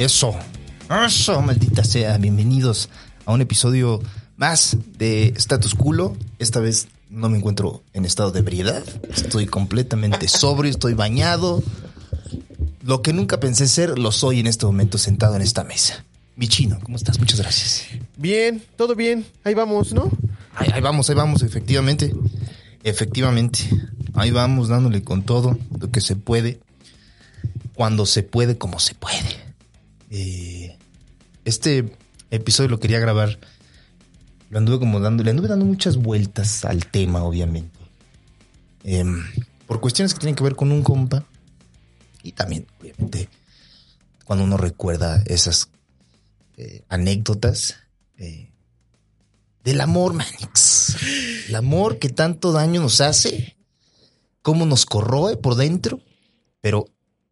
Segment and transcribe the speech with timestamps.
[0.00, 0.34] Eso.
[1.06, 2.16] Eso, maldita sea.
[2.16, 2.88] Bienvenidos
[3.26, 4.00] a un episodio
[4.38, 6.16] más de Status Culo.
[6.38, 8.82] Esta vez no me encuentro en estado de ebriedad.
[9.14, 11.62] Estoy completamente sobrio, estoy bañado.
[12.82, 16.02] Lo que nunca pensé ser, lo soy en este momento sentado en esta mesa.
[16.34, 17.18] Mi chino, ¿cómo estás?
[17.18, 17.84] Muchas gracias.
[18.16, 19.26] Bien, todo bien.
[19.44, 20.10] Ahí vamos, ¿no?
[20.54, 22.14] Ahí, ahí vamos, ahí vamos, efectivamente.
[22.84, 23.68] Efectivamente.
[24.14, 26.58] Ahí vamos dándole con todo lo que se puede.
[27.74, 29.49] Cuando se puede, como se puede.
[30.10, 30.76] Eh,
[31.44, 31.96] este
[32.30, 33.38] episodio lo quería grabar.
[34.50, 37.78] Lo anduve como dando, le anduve dando muchas vueltas al tema, obviamente.
[38.82, 39.22] Em,
[39.66, 41.24] por cuestiones que tienen que ver con un compa.
[42.22, 43.28] Y también, obviamente,
[44.24, 45.70] cuando uno recuerda esas
[46.56, 47.76] eh, anécdotas
[48.18, 48.50] eh,
[49.64, 50.96] del amor, Manix.
[51.48, 53.56] El amor que tanto daño nos hace,
[54.42, 56.00] cómo nos corroe por dentro,
[56.60, 56.86] pero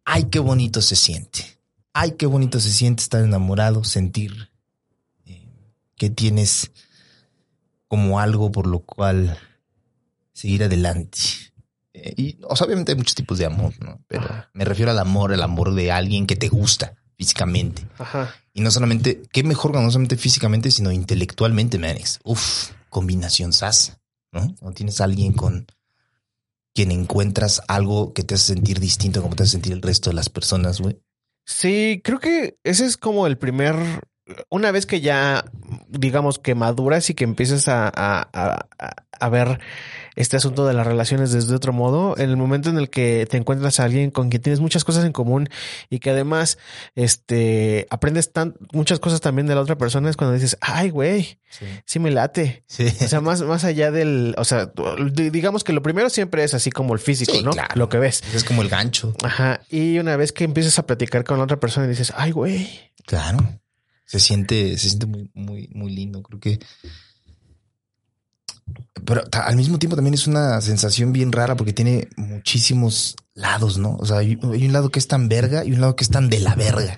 [0.05, 1.58] ay, qué bonito se siente.
[1.93, 4.49] Ay, qué bonito se siente estar enamorado, sentir
[5.25, 5.47] eh,
[5.95, 6.71] que tienes
[7.87, 9.37] como algo por lo cual
[10.31, 11.19] seguir adelante.
[11.93, 14.01] Eh, y, o sea, obviamente hay muchos tipos de amor, ¿no?
[14.07, 17.85] Pero me refiero al amor, el amor de alguien que te gusta físicamente.
[17.97, 18.33] Ajá.
[18.53, 22.19] Y no solamente, qué mejor no solamente físicamente, sino intelectualmente, Manix.
[22.23, 23.97] Uf, combinación SAS,
[24.31, 24.55] ¿no?
[24.61, 25.67] No tienes a alguien con
[26.73, 30.15] quien encuentras algo que te hace sentir distinto como te hace sentir el resto de
[30.15, 31.01] las personas, güey.
[31.49, 33.75] Sí, creo que ese es como el primer.
[34.51, 35.45] Una vez que ya,
[35.87, 38.67] digamos que maduras y que empiezas a, a, a,
[39.19, 39.59] a ver
[40.19, 43.37] este asunto de las relaciones desde otro modo, en el momento en el que te
[43.37, 45.47] encuentras a alguien con quien tienes muchas cosas en común
[45.89, 46.57] y que además
[46.95, 51.39] este aprendes tan, muchas cosas también de la otra persona es cuando dices, ay, güey,
[51.49, 51.65] Sí.
[51.85, 52.63] sí me late.
[52.67, 52.85] Sí.
[52.85, 54.71] O sea, más, más allá del, o sea,
[55.13, 57.51] di- digamos que lo primero siempre es así como el físico, Sí, ¿no?
[57.51, 57.73] claro.
[57.75, 58.21] Lo que ves.
[58.35, 59.15] Es como el gancho.
[59.23, 59.61] Ajá.
[59.69, 62.69] Y una vez que empiezas a platicar con la otra persona y dices, ay, güey.
[63.07, 63.39] Claro.
[64.05, 66.21] Se siente, se siente muy, muy, muy lindo.
[66.23, 66.59] Creo que.
[69.05, 73.95] Pero al mismo tiempo también es una sensación bien rara porque tiene muchísimos lados, ¿no?
[73.99, 76.09] O sea, hay, hay un lado que es tan verga y un lado que es
[76.09, 76.95] tan de la verga.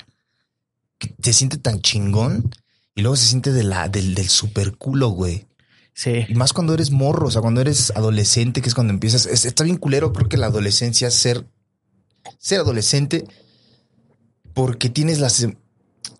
[0.98, 2.50] Que se siente tan chingón
[2.96, 5.48] y luego se siente de la, del, del super culo, güey.
[5.94, 6.26] Sí.
[6.28, 9.26] Y más cuando eres morro, o sea, cuando eres adolescente, que es cuando empiezas.
[9.26, 11.46] es- está bien culero, creo que la adolescencia, ser,
[12.40, 13.26] ser adolescente,
[14.54, 15.56] porque tienes las, em-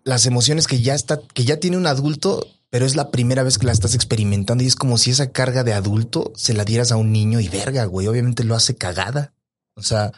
[0.04, 3.58] las emociones que ya está, que ya tiene un adulto, pero es la primera vez
[3.58, 6.90] que la estás experimentando y es como si esa carga de adulto se la dieras
[6.90, 8.06] a un niño y verga, güey.
[8.06, 9.34] Obviamente lo hace cagada.
[9.74, 10.10] O sea,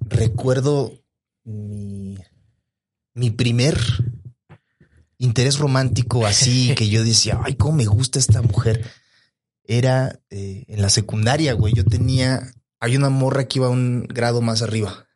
[0.00, 0.94] recuerdo
[1.44, 2.16] mi,
[3.12, 3.78] mi primer
[5.18, 8.90] interés romántico así que yo decía, ay, cómo me gusta esta mujer.
[9.62, 11.74] Era eh, en la secundaria, güey.
[11.74, 15.06] Yo tenía, hay una morra que iba un grado más arriba.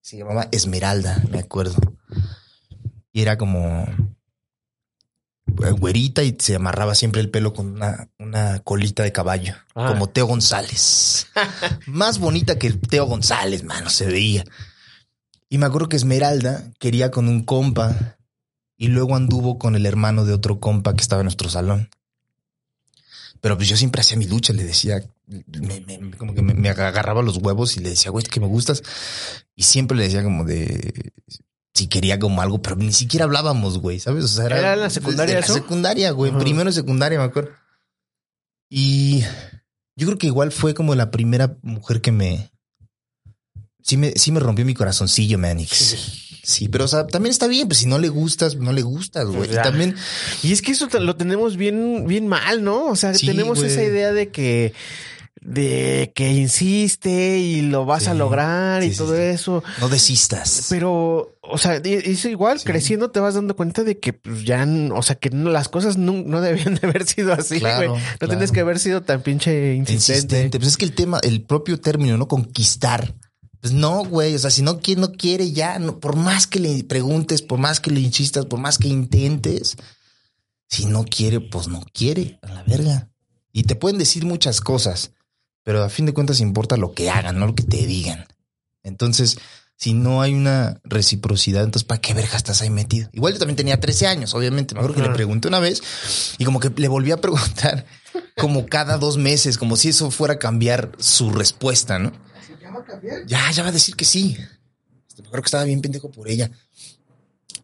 [0.00, 1.74] Se llamaba Esmeralda, me acuerdo.
[3.10, 3.84] Y era como
[5.56, 9.88] güerita y se amarraba siempre el pelo con una, una colita de caballo, Ah.
[9.88, 11.26] como Teo González.
[11.86, 14.44] más bonita que Teo González, mano, se veía.
[15.48, 18.16] Y me acuerdo que Esmeralda quería con un compa
[18.76, 21.88] y luego anduvo con el hermano de otro compa que estaba en nuestro salón.
[23.40, 26.68] Pero pues yo siempre hacía mi lucha, le decía, me- me- como que me, me
[26.68, 28.82] agarraba los huevos y le decía, güey, es que me gustas.
[29.54, 31.12] Y siempre le decía como de
[31.76, 34.24] si quería como algo, pero ni siquiera hablábamos, güey, ¿sabes?
[34.24, 35.52] O sea, ¿Era en la secundaria eso?
[35.54, 36.40] La secundaria, güey, Ajá.
[36.40, 37.50] primero secundaria, me acuerdo.
[38.70, 39.20] Y
[39.96, 42.50] yo creo que igual fue como la primera mujer que me.
[43.82, 46.40] Sí me, sí me rompió mi corazoncillo, Manix.
[46.42, 49.26] Sí, pero o sea, también está bien, pues si no le gustas, no le gustas,
[49.26, 49.38] güey.
[49.38, 49.62] Pues Y ya.
[49.62, 49.94] también,
[50.42, 52.86] Y es que eso lo tenemos bien, bien mal, ¿no?
[52.86, 53.70] O sea, Sí, tenemos güey.
[53.70, 54.72] esa idea de que,
[55.42, 58.08] de que insiste y lo vas Sí.
[58.10, 59.62] a lograr y Sí, todo eso.
[59.80, 60.66] no desistas.
[60.70, 65.02] Pero, o sea, eso igual, creciendo te vas dando cuenta de que pues, ya, o
[65.02, 67.94] sea, que no- las cosas no, no debían de haber sido así, Claro.
[67.96, 68.28] No claro.
[68.28, 69.92] tienes que haber sido tan pinche insistente.
[70.22, 70.58] insistente.
[70.58, 72.26] Pues es que el tema, el propio término, ¿no?
[72.28, 73.14] Conquistar.
[73.60, 74.34] Pues no, güey.
[74.34, 75.78] O sea, si no quiere, no quiere ya.
[75.78, 79.76] No, por más que le preguntes, por más que le insistas, por más que intentes,
[80.68, 82.38] si no quiere, pues no quiere.
[82.42, 83.10] A la verga.
[83.52, 85.12] Y te pueden decir muchas cosas,
[85.66, 88.24] pero a fin de cuentas importa lo que hagan, no lo que te digan.
[88.84, 89.36] Entonces,
[89.74, 93.08] si no hay una reciprocidad, entonces ¿para qué verga estás ahí metido?
[93.12, 94.74] Igual yo también tenía 13 años, obviamente.
[94.74, 95.82] Me acuerdo que le pregunté una vez
[96.38, 97.84] y como que le volví a preguntar
[98.36, 102.12] como cada dos meses, como si eso fuera a cambiar su respuesta, ¿no?
[103.26, 104.36] Ya, ya va a decir que sí.
[105.08, 106.48] Este, Me acuerdo que estaba bien pendejo por ella.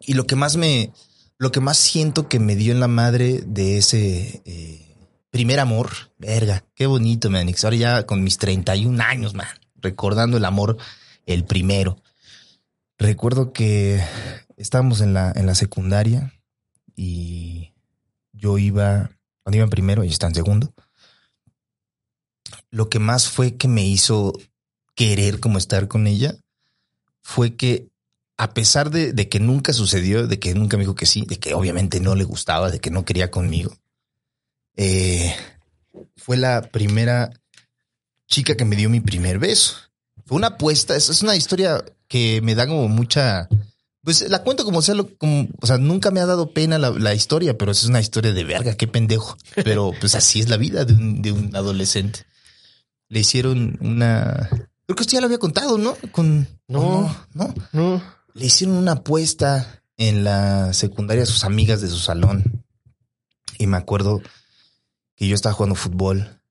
[0.01, 0.91] Y lo que más me,
[1.37, 4.92] lo que más siento que me dio en la madre de ese eh,
[5.33, 5.89] primer amor,
[6.19, 7.63] verga, qué bonito, Manix.
[7.63, 9.47] Ahora ya con mis 31 años, man,
[9.77, 10.77] recordando el amor,
[11.25, 11.97] el primero.
[12.99, 13.99] Recuerdo que
[14.57, 16.39] estábamos en la, en la secundaria
[16.95, 17.73] y
[18.31, 19.09] yo iba,
[19.41, 20.71] cuando iba en primero, y está en segundo.
[22.69, 24.33] Lo que más fue que me hizo
[24.93, 26.35] querer como estar con ella
[27.23, 27.89] fue que
[28.37, 31.39] a pesar de, de, que nunca sucedió, de que nunca me dijo que sí, de
[31.39, 33.75] que obviamente no le gustaba, de que no quería conmigo,
[34.75, 35.35] eh,
[36.15, 37.31] fue la primera
[38.27, 39.75] chica que me dio mi primer beso.
[40.25, 43.47] Fue una apuesta, es, es una historia que me da como mucha...
[44.03, 47.13] Pues la cuento como sea, como, o sea, nunca me ha dado pena la, la,
[47.13, 49.37] historia, pero es una historia de verga, qué pendejo.
[49.63, 52.25] Pero pues así es la vida de un, de un adolescente.
[53.07, 55.95] Le hicieron una, creo que esto ya lo había contado, ¿no?
[56.11, 58.03] Con, no, no, no.
[58.33, 62.65] Le hicieron una apuesta en la secundaria a sus amigas de su salón.
[63.57, 64.21] Y me acuerdo
[65.23, 66.41] que yo estaba jugando fútbol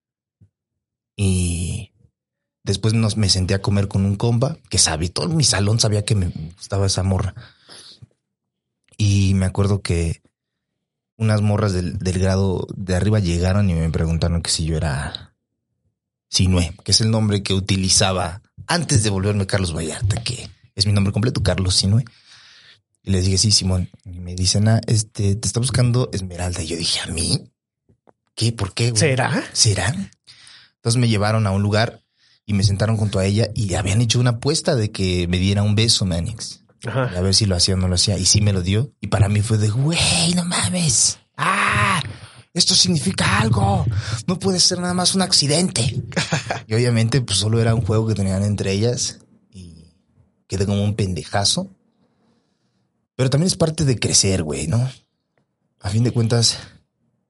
[1.14, 1.92] y
[2.64, 6.06] después nos, me senté a comer con un compa que sabía, todo mi salón sabía
[6.06, 7.34] que me gustaba esa morra.
[8.96, 10.22] Y me acuerdo que
[11.18, 15.34] unas morras del, del grado de arriba llegaron y me preguntaron que si yo era
[16.30, 20.94] Sinue, que es el nombre que utilizaba antes de volverme Carlos Vallarta, que es mi
[20.94, 22.06] nombre completo, Carlos Sinue.
[23.02, 23.90] Y les dije, sí, Simón.
[24.06, 26.62] Y me dicen, ah, este, te está buscando Esmeralda.
[26.62, 27.51] Y yo dije, ¿a mí?
[28.42, 28.50] ¿Qué?
[28.50, 28.90] ¿Por qué?
[28.90, 28.98] Güey?
[28.98, 29.44] ¿Será?
[29.52, 29.94] ¿Será?
[30.74, 32.02] Entonces me llevaron a un lugar
[32.44, 35.62] y me sentaron junto a ella y habían hecho una apuesta de que me diera
[35.62, 36.64] un beso, Manix.
[36.84, 37.12] Ajá.
[37.16, 38.18] A ver si lo hacía o no lo hacía.
[38.18, 38.92] Y sí me lo dio.
[39.00, 41.20] Y para mí fue de, güey, no mames.
[41.36, 42.02] Ah,
[42.52, 43.86] esto significa algo.
[44.26, 46.02] No puede ser nada más un accidente.
[46.66, 49.20] y obviamente, pues solo era un juego que tenían entre ellas
[49.52, 49.94] y
[50.48, 51.70] quedé como un pendejazo.
[53.14, 54.90] Pero también es parte de crecer, güey, ¿no?
[55.78, 56.58] A fin de cuentas,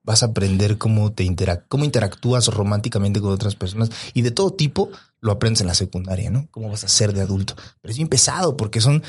[0.05, 4.53] vas a aprender cómo te interac cómo interactúas románticamente con otras personas y de todo
[4.53, 4.91] tipo
[5.21, 6.49] lo aprendes en la secundaria, ¿no?
[6.51, 7.55] Cómo vas a ser de adulto.
[7.81, 9.03] Pero es bien pesado porque son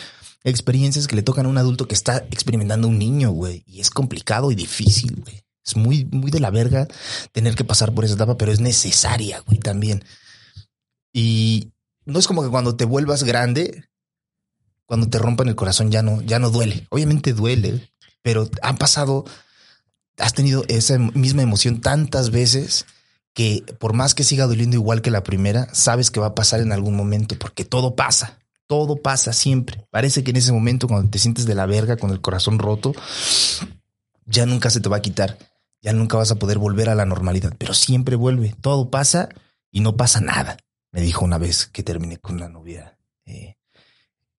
[0.43, 3.89] experiencias que le tocan a un adulto que está experimentando un niño, güey, y es
[3.89, 5.43] complicado y difícil, güey.
[5.65, 6.87] Es muy, muy de la verga
[7.31, 10.03] tener que pasar por esa etapa, pero es necesaria, güey, también.
[11.13, 11.71] Y
[12.05, 13.85] no es como que cuando te vuelvas grande,
[14.85, 16.85] cuando te rompan el corazón ya no, ya no duele.
[16.89, 17.89] Obviamente duele,
[18.21, 19.25] pero han pasado,
[20.17, 22.85] has tenido esa misma emoción tantas veces
[23.33, 26.61] que por más que siga doliendo igual que la primera, sabes que va a pasar
[26.61, 29.85] en algún momento, porque todo pasa, todo pasa siempre.
[29.89, 32.93] Parece que en ese momento, cuando te sientes de la verga con el corazón roto,
[34.25, 35.37] ya nunca se te va a quitar,
[35.81, 39.29] ya nunca vas a poder volver a la normalidad, pero siempre vuelve, todo pasa
[39.71, 40.57] y no pasa nada.
[40.91, 42.97] Me dijo una vez que terminé con una novia.
[43.25, 43.57] Eh,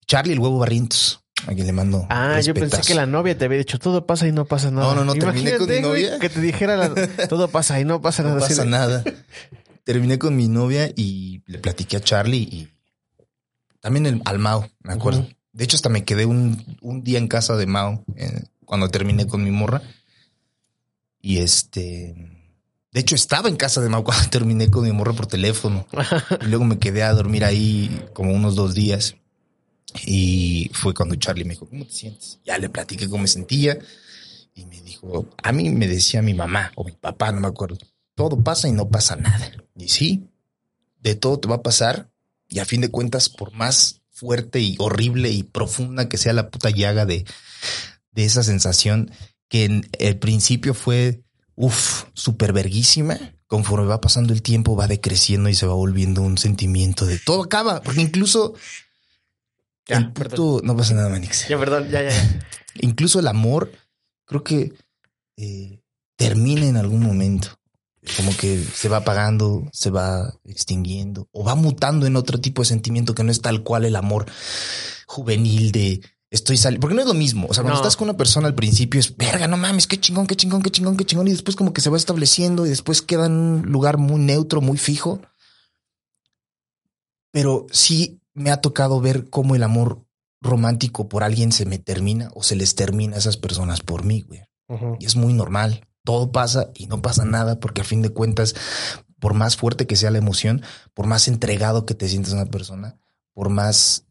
[0.06, 1.23] Charlie el huevo Barrientos.
[1.46, 2.06] A quien le mando.
[2.10, 4.94] Ah, yo pensé que la novia te había dicho todo pasa y no pasa nada.
[4.94, 6.18] No, no, no, terminé con mi novia.
[6.18, 6.92] Que te dijera la,
[7.28, 8.40] todo pasa y no pasa no nada.
[8.40, 9.04] pasa así de- nada.
[9.84, 12.68] Terminé con mi novia y le platiqué a Charlie y
[13.80, 15.28] también el, al Mao, me acuerdo.
[15.52, 19.26] De hecho, hasta me quedé un, un día en casa de Mao eh, cuando terminé
[19.26, 19.82] con mi morra.
[21.20, 22.14] Y este.
[22.92, 25.86] De hecho, estaba en casa de Mao cuando terminé con mi morra por teléfono.
[26.40, 29.16] Y luego me quedé a dormir ahí como unos dos días.
[30.06, 32.40] Y fue cuando Charlie me dijo, ¿cómo te sientes?
[32.44, 33.78] Ya le platiqué cómo me sentía.
[34.54, 37.76] Y me dijo, a mí me decía mi mamá o mi papá, no me acuerdo,
[38.14, 39.50] todo pasa y no pasa nada.
[39.76, 40.28] Y sí,
[41.00, 42.10] de todo te va a pasar.
[42.48, 46.50] Y a fin de cuentas, por más fuerte y horrible y profunda que sea la
[46.50, 47.24] puta llaga de,
[48.12, 49.10] de esa sensación
[49.48, 51.24] que en el principio fue,
[51.56, 56.38] uff, súper verguísima, conforme va pasando el tiempo va decreciendo y se va volviendo un
[56.38, 58.54] sentimiento de todo acaba, porque incluso
[59.86, 61.46] Ya, puto, no pasa nada, Manix.
[61.48, 62.46] Ya, perdón, ya, ya, ya.
[62.80, 63.70] Incluso el amor,
[64.24, 64.72] creo que
[65.36, 65.80] eh,
[66.16, 67.48] termina en algún momento.
[68.16, 72.66] Como que se va apagando, se va extinguiendo o va mutando en otro tipo de
[72.68, 74.26] sentimiento que no es tal cual el amor
[75.06, 76.82] juvenil de estoy saliendo.
[76.82, 77.46] Porque no es lo mismo.
[77.48, 77.82] O sea, cuando No.
[77.82, 80.70] estás con una persona al principio es verga, no mames, qué chingón, qué chingón, qué
[80.70, 81.28] chingón, qué chingón.
[81.28, 84.60] Y después como que se va estableciendo y después queda en un lugar muy neutro,
[84.60, 85.22] muy fijo.
[87.30, 90.04] Pero sí me ha tocado ver cómo el amor
[90.40, 94.22] romántico por alguien se me termina o se les termina a esas personas por mí,
[94.22, 94.42] güey.
[94.98, 95.86] Y es muy normal.
[96.04, 98.54] Todo pasa y no pasa nada porque a fin de cuentas,
[99.20, 100.62] por más fuerte que sea la emoción,
[100.92, 102.98] por más entregado que te sientas a una persona,
[103.32, 104.04] por más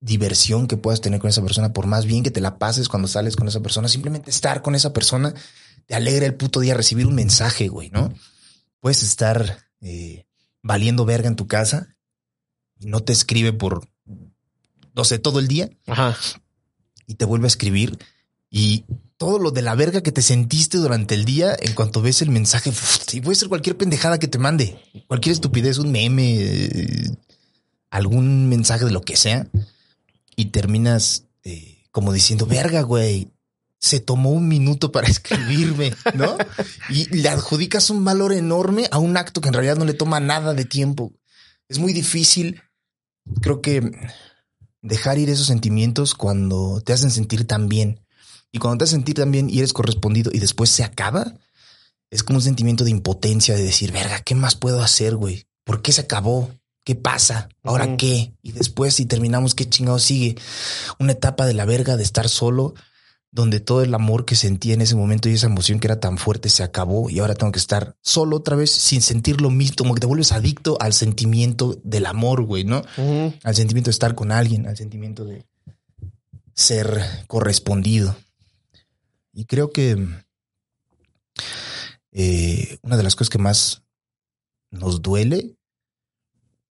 [0.00, 3.06] diversión que puedas tener con esa persona, por más bien que te la pases cuando
[3.06, 5.34] sales con esa persona, simplemente estar con esa persona
[5.86, 8.12] te alegra el puto día recibir un mensaje, güey, ¿no?
[8.80, 10.24] Puedes estar eh,
[10.62, 11.96] valiendo verga en tu casa
[12.80, 13.88] no te escribe por,
[14.94, 16.16] no sé, todo el día Ajá.
[17.06, 17.98] y te vuelve a escribir
[18.50, 18.84] y
[19.16, 22.30] todo lo de la verga que te sentiste durante el día, en cuanto ves el
[22.30, 22.72] mensaje,
[23.12, 27.10] y puede ser cualquier pendejada que te mande, cualquier estupidez, un meme, eh,
[27.90, 29.46] algún mensaje de lo que sea.
[30.36, 33.28] y terminas eh, como diciendo, verga, güey,
[33.78, 36.36] se tomó un minuto para escribirme, ¿no?
[36.88, 40.18] y le adjudicas un valor enorme a un acto que en realidad no le toma
[40.20, 41.12] nada de tiempo.
[41.68, 42.62] Es muy difícil,
[43.40, 43.92] creo que,
[44.82, 48.00] dejar ir esos sentimientos cuando te hacen sentir tan bien.
[48.52, 51.34] Y cuando te hacen sentir tan bien y eres correspondido y después se acaba,
[52.10, 55.46] es como un sentimiento de impotencia de decir, verga, ¿qué más puedo hacer, güey?
[55.64, 56.50] ¿Por qué se acabó?
[56.82, 57.48] ¿Qué pasa?
[57.62, 58.34] ¿Ahora qué?
[58.42, 60.36] Y después, si terminamos, ¿qué chingado sigue?
[60.98, 62.74] Una etapa de la verga de estar solo,
[63.32, 66.18] donde todo el amor que sentía en ese momento y esa emoción que era tan
[66.18, 69.76] fuerte se acabó y ahora tengo que estar solo otra vez sin sentir lo mismo,
[69.78, 72.82] como que te vuelves adicto al sentimiento del amor, güey, ¿no?
[73.44, 75.46] Al sentimiento de estar con alguien, al sentimiento de
[76.54, 78.16] ser correspondido.
[79.32, 79.96] Y creo que
[82.12, 83.82] eh, una de las cosas que más
[84.70, 85.56] nos duele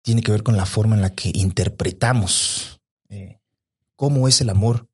[0.01, 3.39] tiene que ver con la forma en la que interpretamos eh,
[3.95, 4.86] cómo es el amor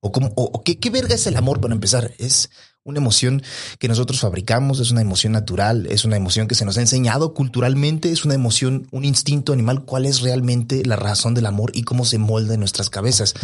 [0.00, 2.12] o cómo o, qué, qué verga es el amor para empezar.
[2.18, 2.50] Es
[2.82, 3.42] una emoción
[3.78, 7.34] que nosotros fabricamos, es una emoción natural, es una emoción que se nos ha enseñado
[7.34, 9.84] culturalmente, es una emoción, un instinto animal.
[9.84, 13.34] ¿Cuál es realmente la razón del amor y cómo se molda en nuestras cabezas?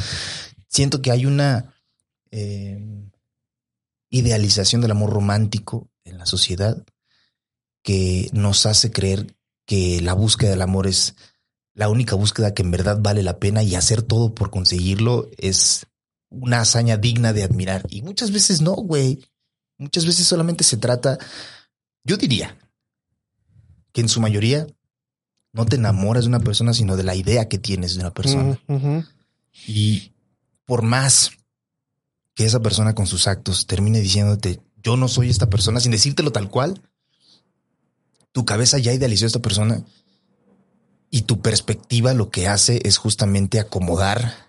[0.68, 1.75] Siento que hay una
[2.30, 3.06] eh,
[4.10, 6.82] idealización del amor romántico en la sociedad
[7.82, 9.36] que nos hace creer
[9.66, 11.14] que la búsqueda del amor es
[11.75, 15.86] la única búsqueda que en verdad vale la pena y hacer todo por conseguirlo es
[16.40, 17.84] una hazaña digna de admirar.
[17.88, 19.24] Y muchas veces no, güey.
[19.78, 21.18] Muchas veces solamente se trata,
[22.02, 22.56] yo diría,
[23.92, 24.66] que en su mayoría
[25.52, 28.58] no te enamoras de una persona, sino de la idea que tienes de una persona.
[29.66, 30.12] Y
[30.64, 31.30] por más
[32.34, 36.30] que esa persona con sus actos termine diciéndote, yo no soy esta persona, sin decírtelo
[36.32, 36.82] tal cual,
[38.32, 39.82] tu cabeza ya idealizó a esta persona
[41.10, 44.45] y tu perspectiva lo que hace es justamente acomodar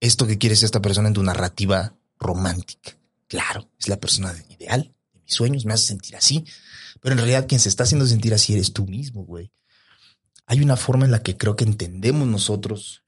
[0.00, 2.96] esto que quieres esta persona en tu narrativa romántica.
[3.26, 6.44] Claro, es la persona ideal de mis sueños, me hace sentir así,
[7.00, 9.52] pero en realidad quien se está haciendo sentir así eres tú mismo, güey.
[10.46, 13.04] Hay una forma en la que creo que entendemos nosotros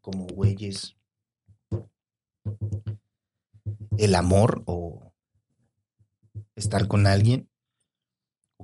[0.00, 0.96] como güeyes
[3.96, 5.12] el amor o
[6.56, 7.48] estar con alguien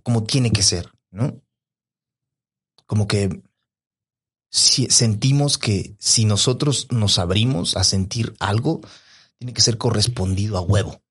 [0.02, 1.42] como tiene que ser, ¿no?
[2.86, 3.42] Como que
[4.54, 8.82] si sentimos que si nosotros nos abrimos a sentir algo,
[9.36, 11.02] tiene que ser correspondido a huevo.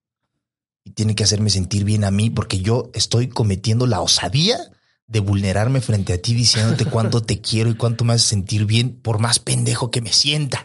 [0.86, 4.72] Y tiene que hacerme sentir bien a mí porque yo estoy cometiendo la osadía
[5.08, 9.20] de vulnerarme frente a ti diciéndote cuánto te quiero y cuánto me sentir bien por
[9.20, 10.64] más pendejo que me sienta.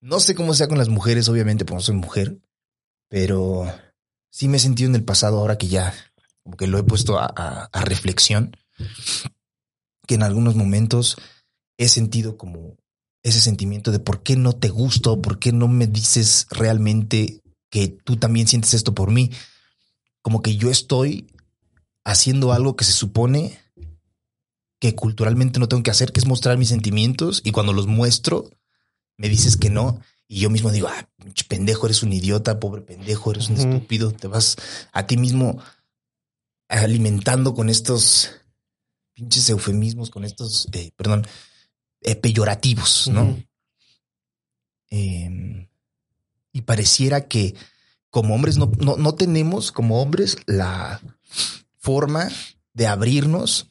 [0.00, 2.40] No sé cómo sea con las mujeres, obviamente, porque no soy mujer,
[3.08, 3.72] pero
[4.30, 5.94] sí me he sentido en el pasado ahora que ya
[6.42, 8.56] como que lo he puesto a, reflexión,
[10.08, 11.18] que en algunos momentos
[11.78, 12.76] he sentido como
[13.22, 17.88] ese sentimiento de por qué no te gusto, por qué no me dices realmente que
[17.88, 19.30] tú también sientes esto por mí.
[20.22, 21.26] Como que yo estoy
[22.04, 23.58] haciendo algo que se supone
[24.78, 28.50] que culturalmente no tengo que hacer, que es mostrar mis sentimientos y cuando los muestro,
[29.16, 30.00] me dices que no.
[30.28, 31.08] Y yo mismo digo, ah,
[31.48, 34.56] pendejo, eres un idiota, pobre pendejo, eres un estúpido, te vas
[34.92, 35.58] a ti mismo
[36.68, 38.30] alimentando con estos
[39.14, 41.26] pinches eufemismos, con estos, eh, perdón,
[42.04, 43.36] eh, peyorativos, ¿no?
[44.90, 45.66] Em,
[46.52, 47.54] y pareciera que
[48.10, 51.00] como hombres no, no, no tenemos como hombres la
[51.80, 52.28] forma
[52.72, 53.68] de abrirnos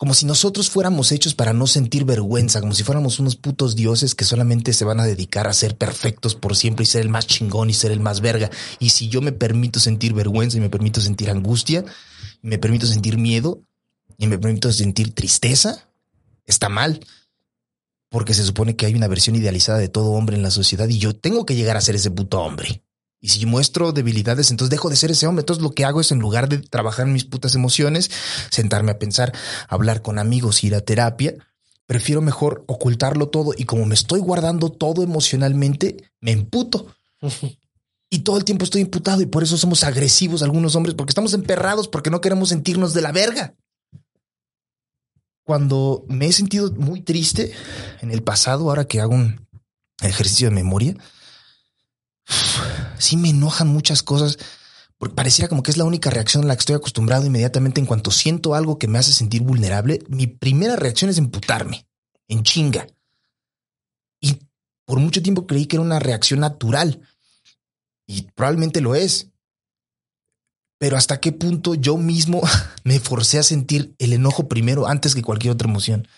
[0.00, 4.14] como si nosotros fuéramos hechos para no sentir vergüenza, como si fuéramos unos putos dioses
[4.14, 7.26] que solamente se van a dedicar a ser perfectos por siempre y ser el más
[7.26, 8.50] chingón y ser el más verga.
[8.78, 11.84] Y si yo me permito sentir vergüenza y me permito sentir angustia,
[12.40, 13.60] me permito sentir miedo
[14.16, 15.86] y me permito sentir tristeza,
[16.46, 17.04] está mal.
[18.10, 20.98] Porque se supone que hay una versión idealizada de todo hombre en la sociedad y
[20.98, 22.82] yo tengo que llegar a ser ese puto hombre.
[23.20, 25.42] Y si muestro debilidades, entonces dejo de ser ese hombre.
[25.42, 28.10] Entonces lo que hago es, en lugar de trabajar en mis putas emociones,
[28.50, 29.32] sentarme a pensar,
[29.68, 31.34] hablar con amigos, ir a terapia,
[31.86, 33.52] prefiero mejor ocultarlo todo.
[33.56, 36.86] Y como me estoy guardando todo emocionalmente, me emputo.
[38.12, 41.32] Y todo el tiempo estoy imputado y por eso somos agresivos algunos hombres, porque estamos
[41.32, 43.54] emperrados, porque no queremos sentirnos de la verga.
[45.50, 47.50] Cuando me he sentido muy triste
[48.02, 49.48] en el pasado, ahora que hago un
[50.00, 50.94] ejercicio de memoria,
[52.98, 54.38] sí me enojan muchas cosas.
[54.96, 57.88] Porque pareciera como que es la única reacción a la que estoy acostumbrado inmediatamente en
[57.88, 60.04] cuanto siento algo que me hace sentir vulnerable.
[60.06, 61.84] Mi primera reacción es emputarme,
[62.28, 62.86] en chinga.
[64.20, 64.38] Y
[64.84, 67.00] por mucho tiempo creí que era una reacción natural.
[68.06, 69.32] Y probablemente lo es.
[70.80, 72.40] Pero hasta qué punto yo mismo
[72.84, 76.08] me forcé a sentir el enojo primero antes que cualquier otra emoción.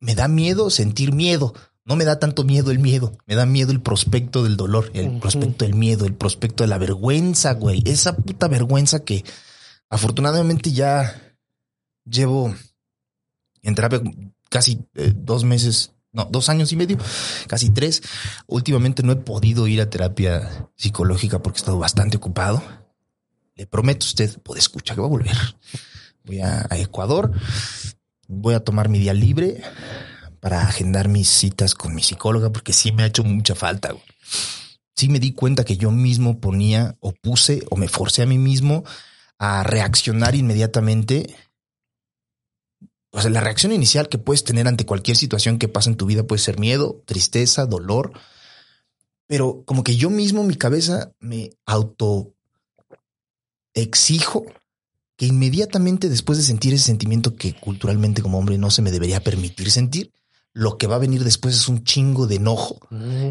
[0.00, 3.70] Me da miedo sentir miedo No me da tanto miedo el miedo, me da miedo
[3.70, 7.80] el prospecto del dolor, el prospecto del miedo, el prospecto de la vergüenza, güey.
[7.86, 9.24] Esa puta vergüenza que
[9.88, 11.38] afortunadamente ya
[12.04, 12.52] llevo
[13.62, 14.02] en terapia
[14.50, 16.98] casi eh, dos meses, no, dos años y medio,
[17.46, 18.02] casi tres.
[18.48, 22.64] Últimamente no he podido ir a terapia psicológica porque he estado bastante ocupado.
[23.56, 25.36] Le prometo a usted, puede escuchar que va a volver.
[26.24, 27.32] Voy a, Ecuador,
[28.28, 29.62] voy a tomar mi día libre
[30.40, 33.94] para agendar mis citas con mi psicóloga porque sí me ha hecho mucha falta.
[34.94, 38.36] Sí me di cuenta que yo mismo ponía o puse o me forcé a mí
[38.36, 38.84] mismo
[39.38, 41.34] a reaccionar inmediatamente.
[43.10, 46.04] O sea, la reacción inicial que puedes tener ante cualquier situación que pasa en tu
[46.04, 48.12] vida puede ser miedo, tristeza, dolor.
[49.26, 52.35] Pero como que yo mismo, mi cabeza, me auto
[53.76, 54.46] exijo
[55.16, 59.22] que inmediatamente después de sentir ese sentimiento que culturalmente como hombre no se me debería
[59.22, 60.12] permitir sentir,
[60.52, 62.80] lo que va a venir después es un chingo de enojo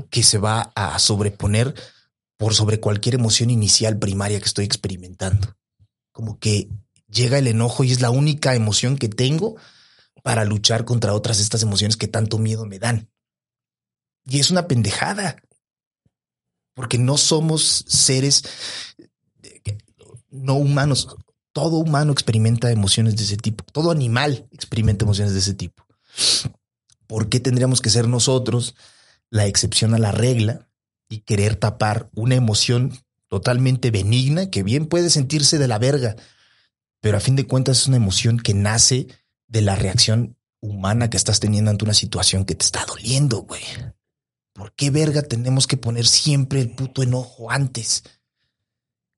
[0.09, 1.75] que se va a sobreponer
[2.37, 5.55] por sobre cualquier emoción inicial primaria que estoy experimentando.
[6.11, 6.69] Como que
[7.07, 9.55] llega el enojo y es la única emoción que tengo
[10.23, 13.09] para luchar contra otras estas emociones que tanto miedo me dan.
[14.25, 15.37] Y es una pendejada.
[16.73, 18.43] Porque no somos seres
[20.35, 21.15] no humanos.
[21.51, 23.63] Todo humano experimenta emociones de ese tipo.
[23.71, 25.85] Todo animal experimenta emociones de ese tipo.
[27.07, 28.75] ¿Por qué tendríamos que ser nosotros
[29.29, 30.69] la excepción a la regla
[31.09, 32.93] y querer tapar una emoción
[33.27, 36.15] totalmente benigna que bien puede sentirse de la verga,
[37.01, 39.07] pero a fin de cuentas es una emoción que nace
[39.47, 43.61] de la reacción humana que estás teniendo ante una situación que te está doliendo, güey.
[44.53, 48.03] ¿Por qué verga tenemos que poner siempre el puto enojo antes?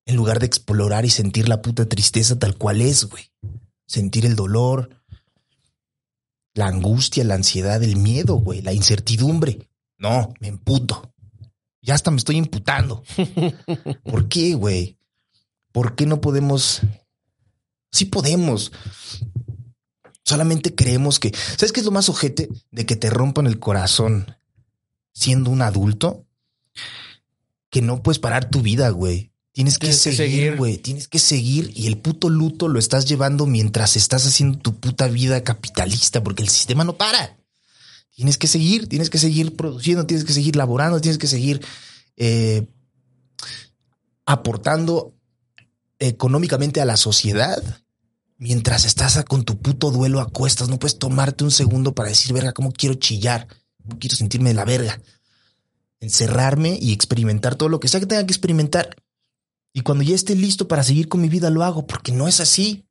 [0.08, 3.30] En lugar de explorar y sentir la puta tristeza tal cual es, güey.
[3.86, 5.04] Sentir el dolor,
[6.54, 9.70] la angustia, la ansiedad, el miedo, güey, la incertidumbre.
[9.98, 11.14] No, me emputo.
[11.82, 13.04] Ya hasta me estoy imputando.
[14.04, 14.98] ¿Por qué, güey?
[15.74, 16.82] ¿Por qué no podemos?
[17.92, 18.72] Sí podemos.
[20.24, 21.34] Solamente creemos que...
[21.36, 24.38] ¿Sabes qué es lo más ojete de que te rompan el corazón
[25.14, 26.26] siendo un adulto?
[27.70, 29.34] Que no puedes parar tu vida, güey.
[29.58, 30.78] Tienes que seguir, güey.
[30.78, 35.08] Tienes que seguir y el puto luto lo estás llevando mientras estás haciendo tu puta
[35.08, 37.40] vida capitalista porque el sistema no para.
[38.12, 41.66] Tienes que seguir, tienes que seguir produciendo, tienes que seguir laborando, tienes que seguir
[42.18, 42.68] eh,
[44.28, 45.16] aportando
[45.98, 47.60] económicamente a la sociedad
[48.38, 50.70] mientras estás con tu puto duelo a cuestas.
[50.70, 53.48] No puedes tomarte un segundo para decir, verga, cómo quiero chillar,
[53.82, 55.02] cómo quiero sentirme de la verga.
[56.00, 58.96] Encerrarme y experimentar todo lo que sea que tenga que experimentar
[59.78, 62.40] y cuando ya esté listo para seguir con mi vida, lo hago, porque no es
[62.40, 62.88] así.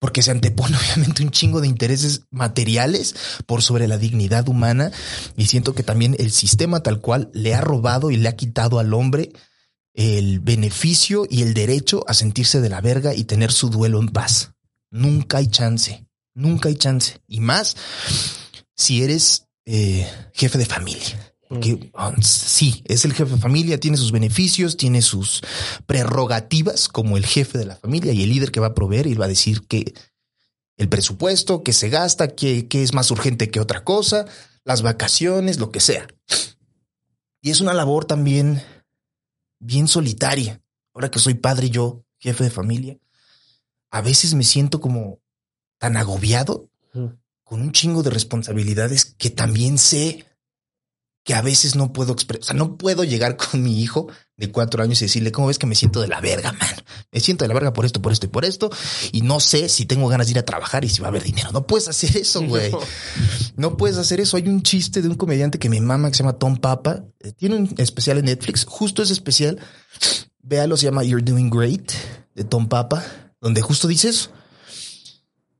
[0.00, 3.14] Porque se antepone obviamente un chingo de intereses materiales
[3.46, 4.90] por sobre la dignidad humana.
[5.36, 8.80] Y siento que también el sistema tal cual le ha robado y le ha quitado
[8.80, 9.30] al hombre
[9.94, 14.08] el beneficio y el derecho a sentirse de la verga y tener su duelo en
[14.08, 14.54] paz.
[14.90, 16.04] Nunca hay chance,
[16.34, 17.20] nunca hay chance.
[17.28, 17.76] Y más
[18.74, 20.04] si eres eh,
[20.34, 21.27] jefe de familia.
[21.48, 25.40] Porque ah, sí, es el jefe de familia, tiene sus beneficios, tiene sus
[25.86, 29.14] prerrogativas como el jefe de la familia y el líder que va a proveer y
[29.14, 29.94] va a decir que
[30.76, 34.26] el presupuesto, que se gasta, que, es más urgente que otra cosa,
[34.64, 36.06] las vacaciones, lo que sea.
[37.40, 38.62] Y es una labor también
[39.58, 40.62] bien solitaria.
[40.94, 42.98] Ahora que soy padre yo, jefe de familia,
[43.90, 45.20] a veces me siento como
[45.78, 46.70] tan agobiado
[47.42, 50.27] con un chingo de responsabilidades que también sé
[51.28, 54.50] que a veces no puedo expresar, o sea, no puedo llegar con mi hijo de
[54.50, 56.70] cuatro años y decirle, ¿cómo ves que me siento de la verga, man?
[57.12, 58.70] Me siento de la verga por esto, por esto y por esto,
[59.12, 61.22] y no sé si tengo ganas de ir a trabajar y si va a haber
[61.22, 61.50] dinero.
[61.52, 62.72] No puedes hacer eso, güey.
[63.56, 63.76] No.
[63.76, 64.38] puedes hacer eso.
[64.38, 67.04] Hay un chiste de un comediante que me mama que se llama Tom Papa.
[67.20, 69.58] Eh, tiene un especial en Netflix, justo ese especial.
[70.40, 71.92] Véalo, se llama You're Doing Great,
[72.34, 73.04] de Tom Papa,
[73.38, 74.30] donde justo dice eso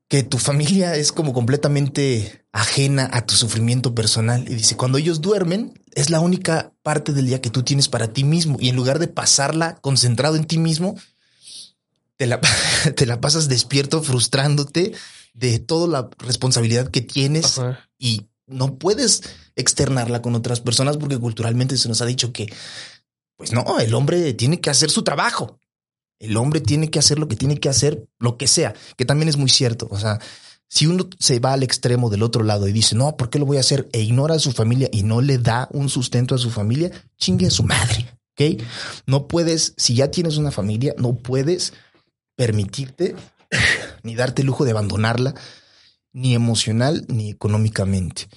[0.08, 4.44] que tu familia es como completamente ajena a tu sufrimiento personal.
[4.48, 8.12] Y dice, cuando ellos duermen, es la única parte del día que tú tienes para
[8.12, 8.56] ti mismo.
[8.58, 10.96] Y en lugar de pasarla concentrado en ti mismo,
[12.16, 12.40] te la,
[12.96, 14.92] te la pasas despierto, frustrándote
[15.34, 17.60] de toda la responsabilidad que tienes
[17.98, 19.22] y no puedes
[19.56, 22.52] externarla con otras personas porque culturalmente se nos ha dicho que,
[23.36, 25.60] pues no, el hombre tiene que hacer su trabajo.
[26.18, 29.28] El hombre tiene que hacer lo que tiene que hacer, lo que sea, que también
[29.28, 29.88] es muy cierto.
[29.90, 30.18] O sea,
[30.68, 33.46] si uno se va al extremo del otro lado y dice, no, ¿por qué lo
[33.46, 33.88] voy a hacer?
[33.92, 37.46] E ignora a su familia y no le da un sustento a su familia, chingue
[37.46, 38.06] a su madre.
[38.32, 38.62] ¿Ok?
[39.06, 41.72] No puedes, si ya tienes una familia, no puedes
[42.36, 43.16] permitirte
[44.02, 45.34] ni darte el lujo de abandonarla,
[46.12, 48.28] ni emocional ni económicamente.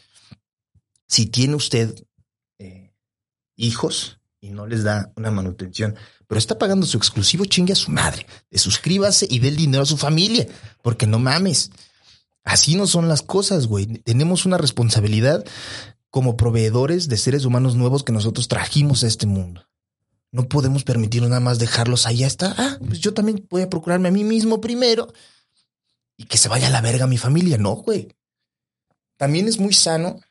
[1.08, 1.94] si tiene usted
[2.60, 2.94] eh,
[3.58, 5.96] hijos y no les da una manutención,
[6.32, 9.86] pero está pagando su exclusivo, chingue a su madre, suscríbase y dé el dinero a
[9.86, 10.48] su familia,
[10.82, 11.72] porque no mames.
[12.46, 13.86] Así no son las cosas, güey.
[13.86, 15.44] Tenemos una responsabilidad
[16.10, 19.68] como proveedores de seres humanos nuevos que nosotros trajimos a este mundo.
[20.32, 22.24] No podemos permitir nada más dejarlos ahí.
[22.24, 22.56] está.
[22.58, 25.12] Ah, pues yo también voy a procurarme a mí mismo primero
[26.16, 27.58] y que se vaya a la verga mi familia.
[27.58, 28.08] No, güey.
[29.18, 30.22] También es muy sano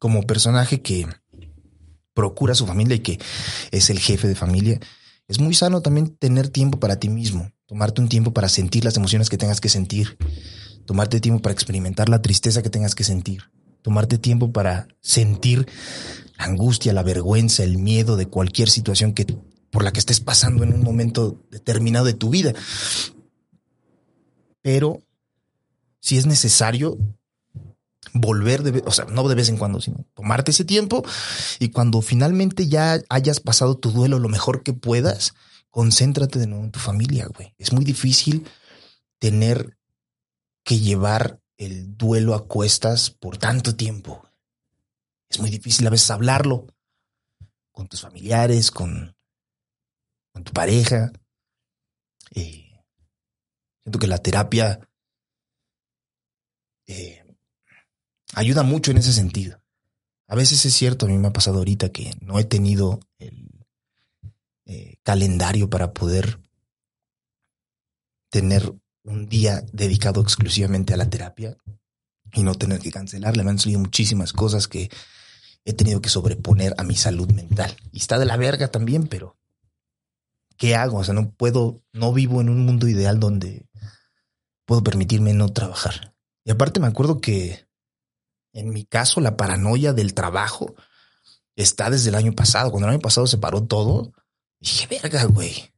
[0.00, 1.06] como personaje que
[2.20, 3.18] procura a su familia y que
[3.70, 4.78] es el jefe de familia.
[5.26, 8.96] Es muy sano también tener tiempo para ti mismo, tomarte un tiempo para sentir las
[8.96, 10.18] emociones que tengas que sentir,
[10.84, 13.44] tomarte tiempo para experimentar la tristeza que tengas que sentir
[13.82, 15.66] tomarte tiempo para sentir
[16.38, 19.26] la angustia, la vergüenza, el miedo de cualquier situación que
[19.70, 22.52] por la que estés pasando en un momento determinado de tu vida.
[24.62, 25.02] Pero
[26.00, 26.98] si es necesario
[28.12, 31.04] volver de, o sea, no de vez en cuando, sino tomarte ese tiempo
[31.58, 35.34] y cuando finalmente ya hayas pasado tu duelo lo mejor que puedas,
[35.70, 37.54] concéntrate de nuevo en tu familia, güey.
[37.58, 38.46] Es muy difícil
[39.18, 39.78] tener
[40.64, 44.26] que llevar el duelo a cuestas por tanto tiempo.
[45.28, 46.66] Es muy difícil a veces hablarlo
[47.70, 49.14] con tus familiares, con,
[50.32, 51.12] con tu pareja.
[52.34, 52.82] Eh,
[53.82, 54.80] siento que la terapia
[56.86, 57.19] eh,
[58.34, 59.60] ayuda mucho en ese sentido.
[60.28, 63.66] A veces es cierto, a mí me ha pasado ahorita que no he tenido el
[64.66, 66.40] eh, calendario para poder
[68.30, 71.56] tener un día dedicado exclusivamente a la terapia
[72.32, 73.42] y no tener que cancelarle.
[73.42, 74.88] Me han salido muchísimas cosas que
[75.64, 77.76] he tenido que sobreponer a mi salud mental.
[77.90, 79.36] Y está de la verga también, pero
[80.56, 80.98] ¿qué hago?
[80.98, 83.66] O sea, no puedo, no vivo en un mundo ideal donde
[84.64, 86.14] puedo permitirme no trabajar.
[86.44, 87.66] Y aparte me acuerdo que
[88.52, 90.74] en mi caso la paranoia del trabajo
[91.56, 92.70] está desde el año pasado.
[92.70, 94.12] Cuando el año pasado se paró todo,
[94.60, 95.72] dije, verga, güey.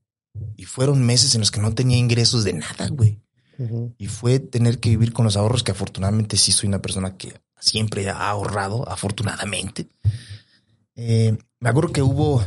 [0.56, 3.20] Y fueron meses en los que no tenía ingresos de nada, güey.
[3.96, 7.32] Y fue tener que vivir con los ahorros, que afortunadamente sí soy una persona que
[7.60, 9.86] siempre ha ahorrado, afortunadamente.
[10.96, 12.42] Eh, me acuerdo que hubo,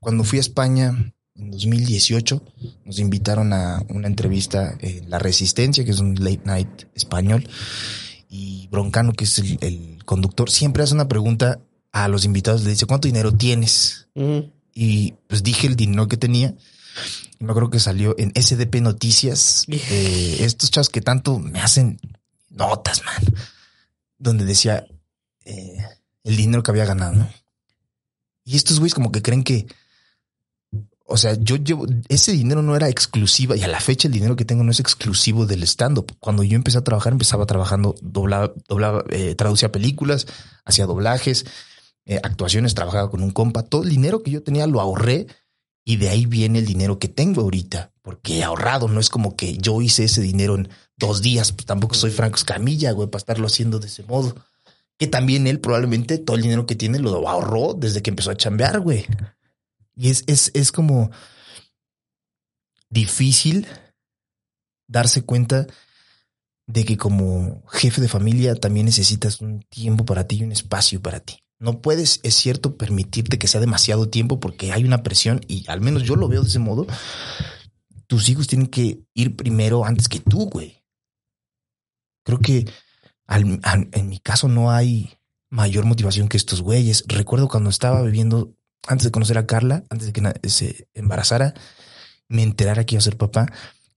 [0.00, 2.42] cuando fui a España en 2018,
[2.84, 7.46] nos invitaron a una entrevista en La Resistencia, que es un late night español,
[8.30, 11.60] y Broncano, que es el, conductor, siempre hace una pregunta
[11.92, 14.08] a los invitados, le dice, ¿cuánto dinero tienes?
[14.72, 16.54] Y pues dije el dinero que tenía
[17.40, 21.98] me acuerdo que salió en SDP Noticias, eh, estos chavos que tanto me hacen
[22.50, 23.34] notas, man,
[24.18, 24.86] donde decía
[25.46, 25.78] eh,
[26.22, 27.30] el dinero que había ganado, ¿no?
[28.44, 29.66] Y estos güeyes como que creen que,
[31.10, 34.36] o sea, yo llevo, ese dinero no era exclusiva y a la fecha el dinero
[34.36, 36.16] que tengo no es exclusivo del stand-up.
[36.20, 40.26] Cuando yo empecé a trabajar, empezaba trabajando, doblaba, doblaba, eh, traducía películas,
[40.64, 41.44] hacía doblajes,
[42.22, 43.62] actuaciones, trabajaba con un compa.
[43.62, 45.26] Todo el dinero que yo tenía lo ahorré
[45.84, 48.88] y de ahí viene el dinero que tengo ahorita, porque ahorrado.
[48.88, 51.52] No es como que yo hice ese dinero en dos días.
[51.52, 54.34] Pues tampoco soy Franco Escamilla, güey, para estarlo haciendo de ese modo.
[54.98, 58.36] Que también él probablemente todo el dinero que tiene lo ahorró desde que empezó a
[58.36, 59.06] chambear, güey.
[59.94, 61.10] Y es, es, es como
[62.88, 63.66] difícil
[64.88, 65.66] darse cuenta
[66.66, 71.00] de que como jefe de familia también necesitas un tiempo para ti y un espacio
[71.00, 71.42] para ti.
[71.58, 75.80] No puedes, es cierto, permitirte que sea demasiado tiempo porque hay una presión y al
[75.80, 76.86] menos yo lo veo de ese modo.
[78.06, 80.82] Tus hijos tienen que ir primero antes que tú, güey.
[82.24, 82.66] Creo que
[83.28, 85.12] en mi caso no hay
[85.50, 87.04] mayor motivación que estos güeyes.
[87.06, 91.54] Recuerdo cuando estaba viviendo, antes de conocer a Carla, antes de que se embarazara,
[92.28, 93.46] me enterara que iba a ser papá.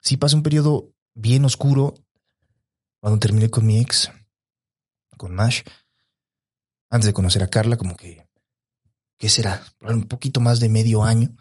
[0.02, 1.94] Sí pasé un periodo bien oscuro
[3.00, 4.12] cuando terminé con mi ex,
[5.18, 5.62] con Mash
[6.94, 8.28] antes de conocer a Carla, como que,
[9.18, 9.64] ¿qué será?
[9.82, 11.36] Un poquito más de medio año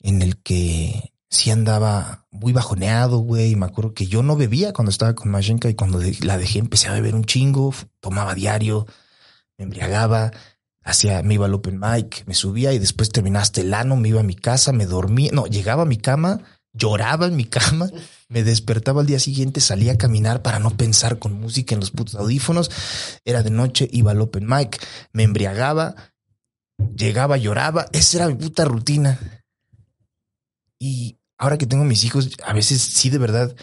[0.00, 3.54] en el que sí andaba muy bajoneado, güey.
[3.54, 6.88] Me acuerdo que yo no bebía cuando estaba con Mashenka y cuando la dejé empecé
[6.88, 8.86] a beber un chingo, tomaba diario,
[9.58, 10.32] me embriagaba,
[10.84, 14.20] hacía, me iba al open mic, me subía y después terminaste el ano, me iba
[14.20, 16.42] a mi casa, me dormía, no, llegaba a mi cama,
[16.72, 17.88] lloraba en mi cama,
[18.28, 21.90] me despertaba al día siguiente, salía a caminar para no pensar con música en los
[21.90, 22.70] putos audífonos,
[23.24, 24.78] era de noche, iba al open mic,
[25.12, 25.94] me embriagaba,
[26.94, 29.18] llegaba, lloraba, esa era mi puta rutina.
[30.78, 33.56] Y ahora que tengo mis hijos, a veces sí de verdad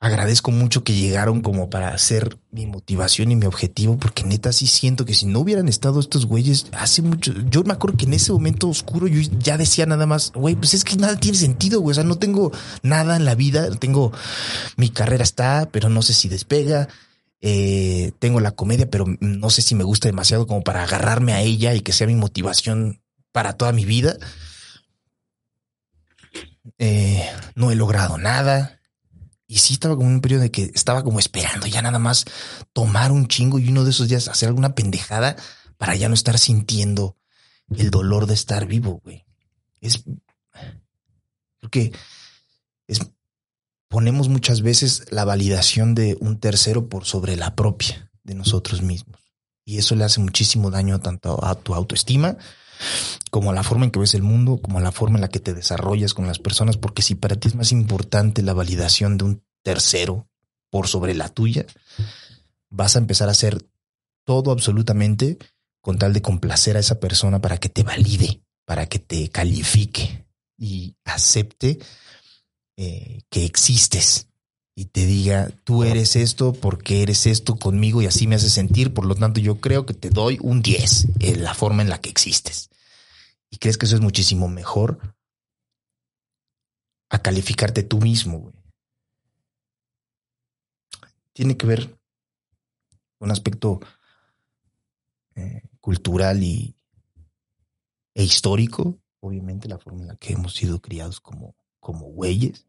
[0.00, 4.66] agradezco mucho que llegaron como para hacer mi motivación y mi objetivo, porque neta sí
[4.66, 8.14] siento que si no hubieran estado estos güeyes hace mucho, yo me acuerdo que en
[8.14, 11.80] ese momento oscuro yo ya decía nada más, güey, pues es que nada tiene sentido,
[11.80, 14.12] güey, o sea, no tengo nada en la vida, tengo,
[14.76, 16.88] mi carrera está, pero no sé si despega,
[17.40, 21.40] eh, tengo la comedia, pero no sé si me gusta demasiado como para agarrarme a
[21.40, 23.00] ella y que sea mi motivación
[23.32, 24.16] para toda mi vida.
[26.78, 27.24] Eh,
[27.56, 28.77] no he logrado nada.
[29.50, 32.26] Y sí estaba como en un periodo de que estaba como esperando ya nada más
[32.74, 35.36] tomar un chingo y uno de esos días hacer alguna pendejada
[35.78, 37.16] para ya no estar sintiendo
[37.74, 39.24] el dolor de estar vivo, güey.
[39.80, 40.04] Es
[41.60, 41.92] porque
[42.86, 43.00] es
[43.88, 49.20] ponemos muchas veces la validación de un tercero por sobre la propia de nosotros mismos.
[49.64, 52.36] Y eso le hace muchísimo daño tanto a tu autoestima
[53.30, 55.54] como la forma en que ves el mundo, como la forma en la que te
[55.54, 59.42] desarrollas con las personas, porque si para ti es más importante la validación de un
[59.62, 60.28] tercero
[60.70, 61.66] por sobre la tuya,
[62.70, 63.66] vas a empezar a hacer
[64.24, 65.38] todo absolutamente
[65.80, 70.26] con tal de complacer a esa persona para que te valide, para que te califique
[70.58, 71.78] y acepte
[72.76, 74.28] eh, que existes
[74.78, 78.94] y te diga, tú eres esto porque eres esto conmigo y así me hace sentir,
[78.94, 82.00] por lo tanto yo creo que te doy un 10 en la forma en la
[82.00, 82.67] que existes.
[83.50, 85.16] Y crees que eso es muchísimo mejor
[87.08, 88.54] a calificarte tú mismo, güey.
[91.32, 91.98] Tiene que ver
[93.20, 93.80] un aspecto
[95.36, 96.76] eh, cultural y,
[98.14, 102.66] e histórico, obviamente la forma en la que hemos sido criados como, como güeyes,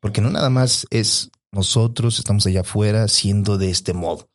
[0.00, 4.30] porque no nada más es nosotros estamos allá afuera siendo de este modo,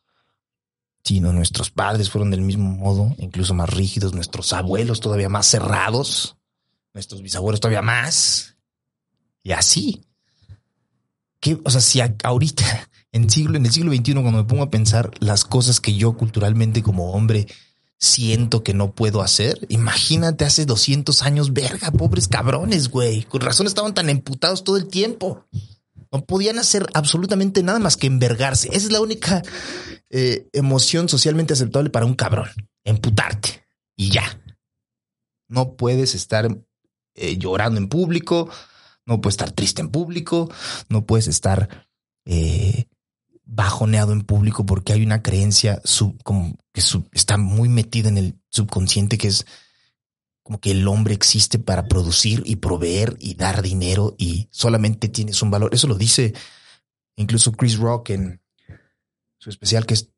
[1.03, 6.37] sino nuestros padres fueron del mismo modo, incluso más rígidos, nuestros abuelos todavía más cerrados,
[6.93, 8.55] nuestros bisabuelos todavía más,
[9.43, 10.01] y así.
[11.39, 14.71] ¿Qué, o sea, si ahorita, en, siglo, en el siglo XXI, cuando me pongo a
[14.71, 17.47] pensar las cosas que yo culturalmente como hombre
[18.03, 19.65] siento que no puedo hacer.
[19.69, 23.23] Imagínate hace 200 años, verga, pobres cabrones, güey.
[23.23, 25.45] Con razón estaban tan emputados todo el tiempo.
[26.13, 28.67] No podían hacer absolutamente nada más que envergarse.
[28.67, 29.41] Esa es la única
[30.11, 32.49] eh, emoción socialmente aceptable para un cabrón.
[32.83, 33.65] Emputarte.
[33.95, 34.39] Y ya.
[35.47, 36.55] No puedes estar
[37.15, 38.47] eh, llorando en público.
[39.07, 40.51] No puedes estar triste en público.
[40.87, 41.87] No puedes estar
[42.25, 42.85] eh,
[43.43, 46.21] bajoneado en público porque hay una creencia sub,
[46.71, 49.47] que está muy metida en el subconsciente que es
[50.43, 55.41] como que el hombre existe para producir y proveer y dar dinero y solamente tienes
[55.41, 55.73] un valor.
[55.73, 56.33] Eso lo dice
[57.15, 58.41] incluso Chris Rock en
[59.37, 60.09] su especial que es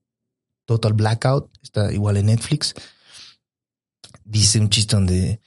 [0.65, 2.73] Total Blackout, está igual en Netflix.
[4.23, 5.39] Dice un chiste donde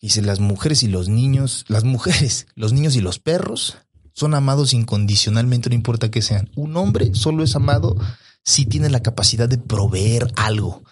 [0.00, 3.76] dice las mujeres y los niños, las mujeres, los niños y los perros
[4.14, 6.50] son amados incondicionalmente, no importa que sean.
[6.56, 7.96] Un hombre solo es amado
[8.42, 10.82] si tiene la capacidad de proveer algo.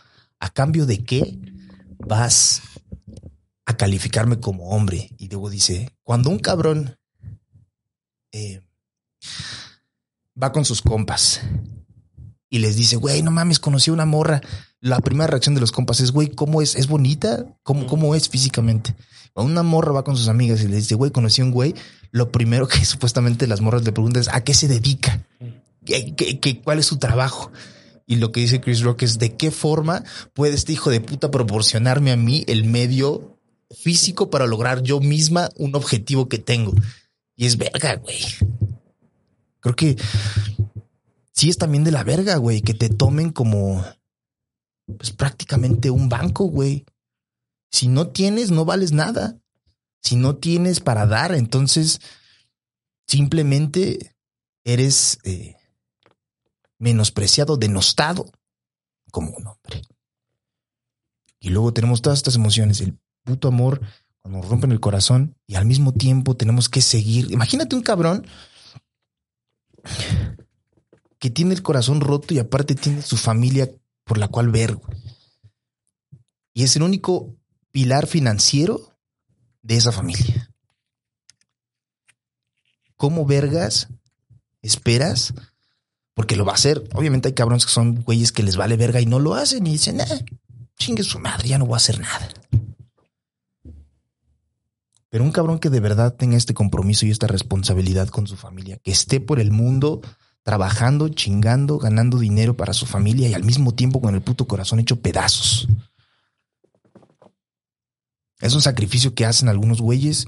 [0.41, 1.39] ¿A cambio de qué
[1.99, 2.63] vas
[3.71, 5.11] a calificarme como hombre?
[5.19, 6.99] Y luego dice, cuando un cabrón
[8.33, 8.63] eh,
[10.41, 11.41] va con sus compas
[12.49, 14.41] y les dice, güey, no mames, conocí a una morra.
[14.81, 16.75] La primera reacción de los compas es, güey, ¿cómo es?
[16.75, 17.47] ¿Es bonita?
[17.63, 18.95] ¿Cómo, cómo es físicamente?
[19.35, 21.75] una morra va con sus amigas y le dice, güey, conocí a un güey.
[22.11, 25.27] Lo primero que supuestamente las morras le preguntan es, ¿a qué se dedica?
[25.85, 27.51] ¿Qué, cuál es su trabajo?
[28.07, 30.05] Y lo que dice Chris Rock es, ¿de qué forma
[30.35, 33.40] puede este hijo de puta proporcionarme a mí el medio
[33.71, 36.73] físico para lograr yo misma un objetivo que tengo?
[37.37, 38.21] Y es verga, güey.
[39.61, 39.97] Creo que
[41.33, 43.85] sí es también de la verga, güey, que te tomen como
[44.99, 46.85] pues prácticamente un banco, güey.
[47.71, 49.39] Si no tienes, no vales nada.
[50.03, 52.01] Si no tienes para dar, entonces
[53.07, 54.17] simplemente
[54.65, 55.57] eres eh,
[56.79, 58.31] menospreciado, denostado
[59.11, 59.83] como un hombre.
[61.39, 62.99] Y luego tenemos todas estas emociones, el
[63.31, 63.81] puto amor,
[64.21, 67.31] cuando rompen el corazón y al mismo tiempo tenemos que seguir.
[67.31, 68.27] Imagínate un cabrón
[71.19, 73.71] que tiene el corazón roto y aparte tiene su familia
[74.05, 74.79] por la cual ver.
[76.53, 77.37] Y es el único
[77.71, 78.97] pilar financiero
[79.63, 80.51] de esa familia.
[82.97, 83.89] ¿Cómo vergas
[84.61, 85.33] esperas?
[86.15, 86.83] Porque lo va a hacer.
[86.93, 89.73] Obviamente hay cabrones que son güeyes que les vale verga y no lo hacen y
[89.73, 90.25] dicen, eh,
[90.77, 92.29] chingue su madre, ya no voy a hacer nada.
[95.11, 98.79] Pero un cabrón que de verdad tenga este compromiso y esta responsabilidad con su familia,
[98.79, 100.01] que esté por el mundo
[100.43, 104.79] trabajando, chingando, ganando dinero para su familia y al mismo tiempo con el puto corazón
[104.79, 105.69] hecho pedazos.
[108.39, 110.27] Es un sacrificio que hacen algunos güeyes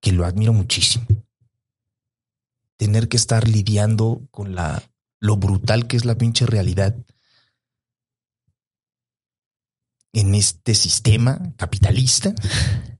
[0.00, 1.06] que lo admiro muchísimo.
[2.76, 4.82] Tener que estar lidiando con la
[5.20, 6.94] lo brutal que es la pinche realidad
[10.12, 12.34] en este sistema capitalista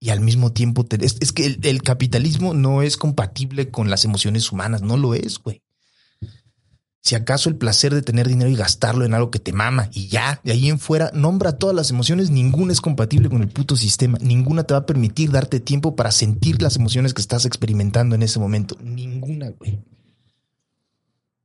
[0.00, 4.50] y al mismo tiempo es, que el, el, capitalismo no es compatible con las emociones
[4.50, 5.62] humanas, no lo es, güey.
[7.02, 10.08] Si acaso el placer de tener dinero y gastarlo en algo que te mama y
[10.08, 13.76] ya, de ahí en fuera, nombra todas las emociones, ninguna es compatible con el puto
[13.76, 18.14] sistema, ninguna te va a permitir darte tiempo para sentir las emociones que estás experimentando
[18.14, 19.80] en ese momento, ninguna, güey.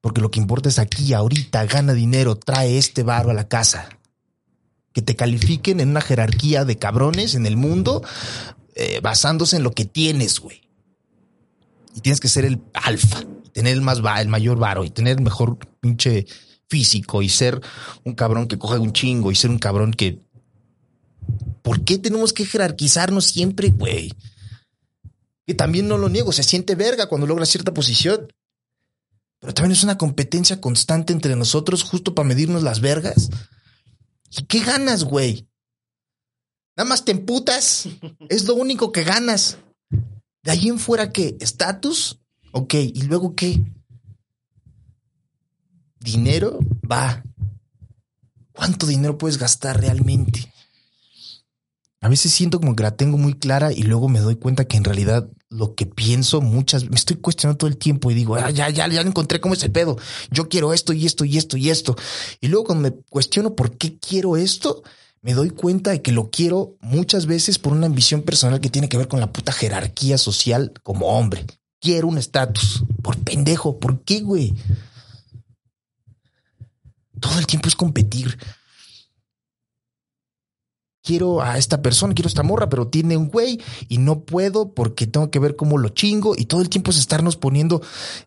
[0.01, 3.89] Porque lo que importa es aquí, ahorita, gana dinero, trae este barro a la casa.
[4.95, 8.01] Que te califiquen en una jerarquía de cabrones en el mundo
[8.75, 10.61] eh, basándose en lo que tienes, güey.
[11.95, 15.23] Y tienes que ser el alfa, tener el más el mayor varo y tener el
[15.23, 16.25] mejor pinche
[16.67, 17.61] físico y ser
[18.03, 20.19] un cabrón que coge un chingo y ser un cabrón que.
[21.61, 24.11] ¿Por qué tenemos que jerarquizarnos siempre, güey?
[25.47, 28.27] Que también no lo niego, se siente verga cuando logra cierta posición.
[29.39, 33.29] Pero también es una competencia constante entre nosotros justo para medirnos las vergas.
[34.37, 35.47] ¿Y qué ganas, güey?
[36.75, 37.87] Nada más te emputas.
[38.29, 39.57] Es lo único que ganas.
[40.43, 41.37] De ahí en fuera, ¿qué?
[41.39, 42.19] ¿Estatus?
[42.51, 42.73] Ok.
[42.75, 43.61] ¿Y luego qué?
[45.99, 46.59] ¿Dinero?
[46.89, 47.23] Va.
[48.51, 50.51] ¿Cuánto dinero puedes gastar realmente?
[52.01, 54.77] A veces siento como que la tengo muy clara y luego me doy cuenta que
[54.77, 58.49] en realidad lo que pienso muchas me estoy cuestionando todo el tiempo y digo, ah,
[58.49, 59.97] ya, ya, ya encontré cómo es el pedo.
[60.31, 61.95] Yo quiero esto y esto y esto y esto.
[62.41, 64.83] Y luego cuando me cuestiono por qué quiero esto,
[65.21, 68.89] me doy cuenta de que lo quiero muchas veces por una ambición personal que tiene
[68.89, 71.45] que ver con la puta jerarquía social como hombre.
[71.79, 72.83] Quiero un estatus.
[73.01, 73.79] Por pendejo.
[73.79, 74.53] ¿Por qué, güey?
[77.19, 78.37] Todo el tiempo es competir
[81.05, 84.73] quiero a esta persona, quiero a esta morra, pero tiene un güey y no puedo
[84.73, 87.81] porque tengo que ver cómo lo chingo y todo el tiempo es estarnos poniendo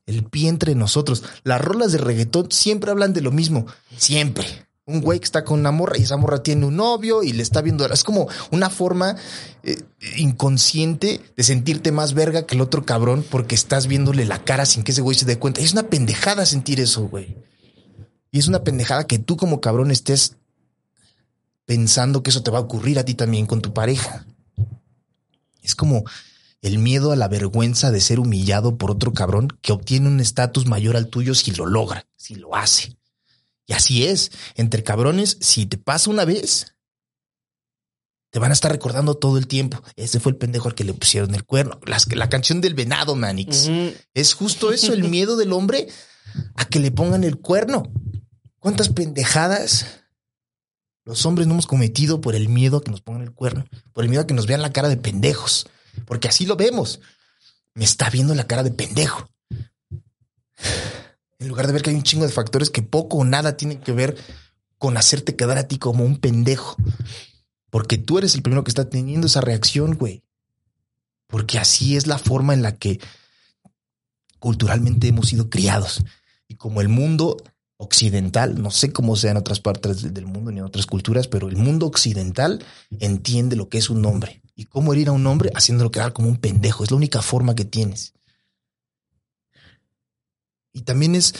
[0.06, 1.24] el pie entre nosotros.
[1.42, 4.46] Las rolas de reggaetón siempre hablan de lo mismo, siempre.
[4.86, 7.42] Un güey que está con una morra y esa morra tiene un novio y le
[7.42, 7.84] está viendo.
[7.84, 9.16] Es como una forma
[9.62, 9.82] eh,
[10.16, 14.84] inconsciente de sentirte más verga que el otro cabrón porque estás viéndole la cara sin
[14.84, 15.60] que ese güey se dé cuenta.
[15.60, 17.36] Es una pendejada sentir eso, güey.
[18.30, 20.36] Y es una pendejada que tú como cabrón estés
[21.68, 24.24] pensando que eso te va a ocurrir a ti también con tu pareja.
[25.60, 26.04] Es como
[26.62, 30.64] el miedo a la vergüenza de ser humillado por otro cabrón que obtiene un estatus
[30.64, 32.96] mayor al tuyo si lo logra, si lo hace.
[33.66, 36.74] Y así es, entre cabrones, si te pasa una vez,
[38.30, 39.82] te van a estar recordando todo el tiempo.
[39.94, 41.78] Ese fue el pendejo al que le pusieron el cuerno.
[41.84, 43.68] la canción del venado, Manix.
[44.14, 45.86] Es justo eso, el miedo del hombre
[46.54, 47.92] a que le pongan el cuerno.
[48.58, 49.98] ¿Cuántas pendejadas
[51.08, 54.04] los hombres no hemos cometido por el miedo a que nos pongan el cuerno, por
[54.04, 55.66] el miedo a que nos vean la cara de pendejos,
[56.04, 57.00] porque así lo vemos.
[57.72, 59.28] Me está viendo la cara de pendejo.
[61.40, 63.78] En lugar de ver que hay un chingo de factores que poco o nada tienen
[63.78, 64.16] que ver
[64.76, 66.74] con hacerte quedar a ti como un pendejo.
[67.70, 70.24] Porque tú eres el primero que está teniendo esa reacción, güey.
[71.28, 72.98] Porque así es la forma en la que
[74.40, 76.02] culturalmente hemos sido criados.
[76.48, 77.36] Y como el mundo
[77.78, 81.48] occidental, no sé cómo sea en otras partes del mundo ni en otras culturas, pero
[81.48, 82.62] el mundo occidental
[82.98, 86.28] entiende lo que es un hombre y cómo herir a un hombre haciéndolo quedar como
[86.28, 86.82] un pendejo.
[86.82, 88.14] Es la única forma que tienes.
[90.72, 91.34] Y también es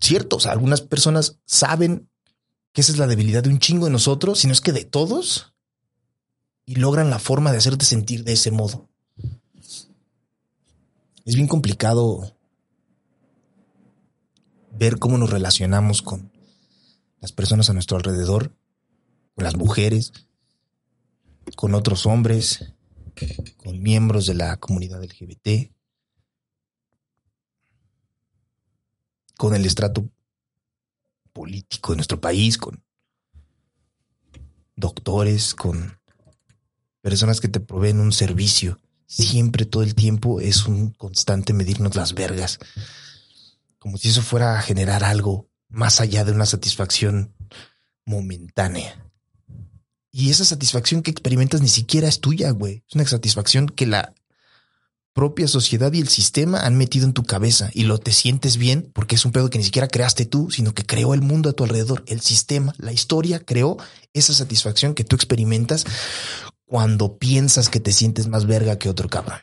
[0.00, 2.08] cierto, o sea, algunas personas saben
[2.72, 5.52] que esa es la debilidad de un chingo de nosotros, sino es que de todos,
[6.64, 8.88] y logran la forma de hacerte sentir de ese modo.
[11.24, 12.37] Es bien complicado
[14.78, 16.32] ver cómo nos relacionamos con
[17.20, 18.56] las personas a nuestro alrededor,
[19.34, 20.12] con las mujeres,
[21.56, 22.72] con otros hombres,
[23.56, 25.72] con miembros de la comunidad LGBT,
[29.36, 30.08] con el estrato
[31.32, 32.82] político de nuestro país, con
[34.76, 35.98] doctores, con
[37.00, 38.78] personas que te proveen un servicio.
[39.06, 42.60] Siempre, todo el tiempo, es un constante medirnos las vergas
[43.78, 47.34] como si eso fuera a generar algo más allá de una satisfacción
[48.04, 49.04] momentánea.
[50.10, 52.82] Y esa satisfacción que experimentas ni siquiera es tuya, güey.
[52.88, 54.14] Es una satisfacción que la
[55.12, 58.90] propia sociedad y el sistema han metido en tu cabeza y lo te sientes bien
[58.94, 61.52] porque es un pedo que ni siquiera creaste tú, sino que creó el mundo a
[61.52, 62.04] tu alrededor.
[62.06, 63.76] El sistema, la historia creó
[64.12, 65.84] esa satisfacción que tú experimentas
[66.66, 69.40] cuando piensas que te sientes más verga que otro cabrón.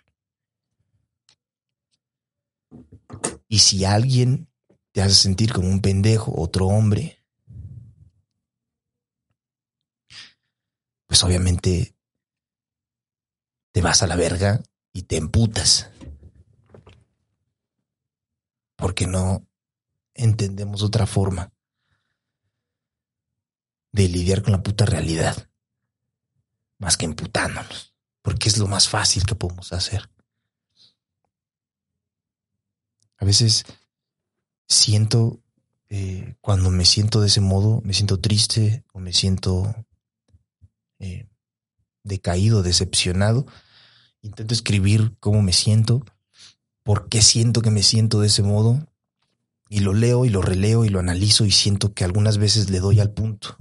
[3.47, 4.49] Y si alguien
[4.91, 7.23] te hace sentir como un pendejo, otro hombre,
[11.05, 11.95] pues obviamente
[13.71, 15.89] te vas a la verga y te emputas.
[18.75, 19.45] Porque no
[20.13, 21.53] entendemos otra forma
[23.91, 25.49] de lidiar con la puta realidad.
[26.77, 27.93] Más que emputándonos.
[28.21, 30.09] Porque es lo más fácil que podemos hacer.
[33.17, 33.65] A veces
[34.67, 35.39] siento
[35.89, 39.75] eh, cuando me siento de ese modo, me siento triste o me siento
[40.99, 41.27] eh,
[42.03, 43.45] decaído, decepcionado,
[44.21, 46.03] intento escribir cómo me siento,
[46.83, 48.85] por qué siento que me siento de ese modo,
[49.69, 52.79] y lo leo y lo releo y lo analizo y siento que algunas veces le
[52.79, 53.57] doy al punto.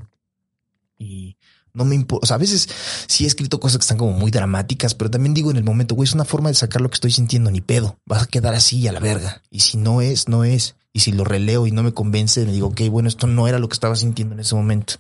[0.99, 1.37] Y
[1.75, 2.69] no me importa, o sea, a veces
[3.09, 5.97] sí he escrito cosas que están como muy dramáticas, pero también digo en el momento,
[5.97, 8.55] güey, es una forma de sacar lo que estoy sintiendo, ni pedo, vas a quedar
[8.55, 9.43] así a la verga.
[9.51, 10.77] Y si no es, no es.
[10.93, 13.59] Y si lo releo y no me convence, me digo, ok, bueno, esto no era
[13.59, 14.95] lo que estaba sintiendo en ese momento.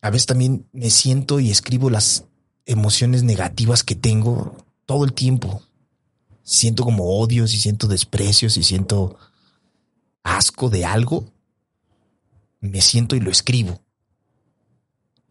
[0.00, 2.24] A veces también me siento y escribo las
[2.64, 5.62] emociones negativas que tengo todo el tiempo.
[6.44, 9.18] Siento como odios y siento desprecios y siento
[10.22, 11.32] asco de algo.
[12.60, 13.80] Me siento y lo escribo.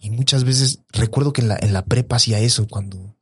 [0.06, 3.18] Y muchas veces recuerdo que en la, en la prepa hacía eso cuando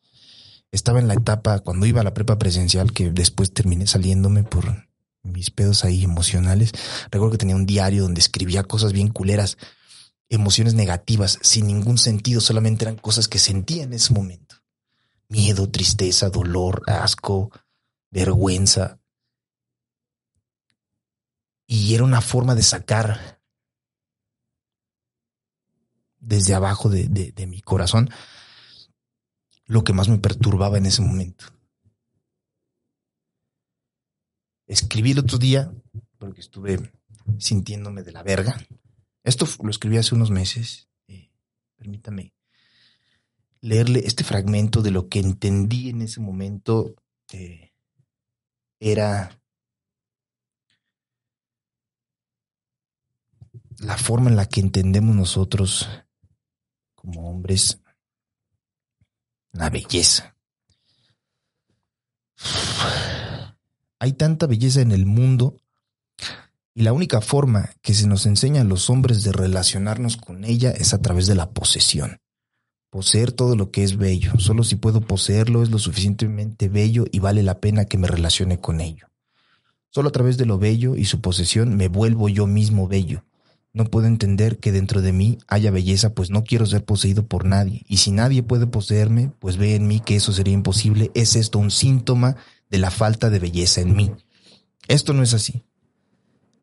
[0.70, 4.90] estaba en la etapa, cuando iba a la prepa presencial, que después terminé saliéndome por
[5.22, 6.74] mis pedos ahí emocionales.
[7.10, 9.58] Recuerdo que tenía un diario donde escribía cosas bien culeras,
[10.28, 14.58] emociones negativas, sin ningún sentido, solamente eran cosas que sentía en ese momento.
[15.30, 17.50] Miedo, tristeza, dolor, asco,
[18.12, 19.00] vergüenza.
[21.66, 23.33] Y era una forma de sacar
[26.24, 28.10] desde abajo de, de mi corazón
[29.66, 31.46] lo que más me perturbaba en ese momento.
[34.68, 35.72] escribí el otro día,
[36.18, 36.92] porque estuve
[37.38, 38.58] sintiéndome de la verga.
[39.24, 40.90] Esto lo escribí hace unos meses.
[41.08, 41.32] Eh,
[41.76, 42.34] permítame
[43.62, 46.96] leerle este fragmento de lo que entendí en ese momento.
[47.32, 47.72] Eh,
[48.80, 49.42] era
[53.80, 55.88] la forma en la que entendemos nosotros
[57.04, 57.80] como hombres
[59.52, 60.36] la belleza.
[64.00, 65.58] Hay tanta belleza en el mundo
[66.74, 70.72] y la única forma que se nos enseña a los hombres de relacionarnos con ella
[70.72, 72.20] es a través de la posesión.
[72.90, 74.34] Poseer todo lo que es bello.
[74.40, 78.60] Solo si puedo poseerlo es lo suficientemente bello y vale la pena que me relacione
[78.60, 79.08] con ello.
[79.90, 83.24] Solo a través de lo bello y su posesión me vuelvo yo mismo bello.
[83.74, 87.46] No puedo entender que dentro de mí haya belleza, pues no quiero ser poseído por
[87.46, 87.84] nadie.
[87.88, 91.10] Y si nadie puede poseerme, pues ve en mí que eso sería imposible.
[91.16, 92.38] ¿Es esto un síntoma
[92.74, 94.12] de la falta de belleza en mí.
[94.88, 95.62] Esto no es así.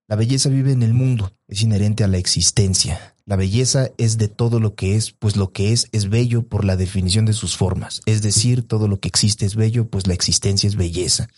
[0.08, 3.14] La belleza vive en el mundo, es inherente a la existencia.
[3.26, 6.64] La belleza es de todo lo que es, pues lo que es es bello por
[6.64, 8.00] la definición de sus formas.
[8.06, 11.28] Es decir, todo lo que existe es bello, pues la existencia es belleza.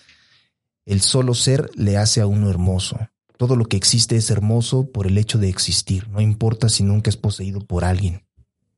[0.86, 2.96] El solo ser le hace a uno hermoso.
[3.42, 7.10] Todo lo que existe es hermoso por el hecho de existir, no importa si nunca
[7.10, 8.22] es poseído por alguien.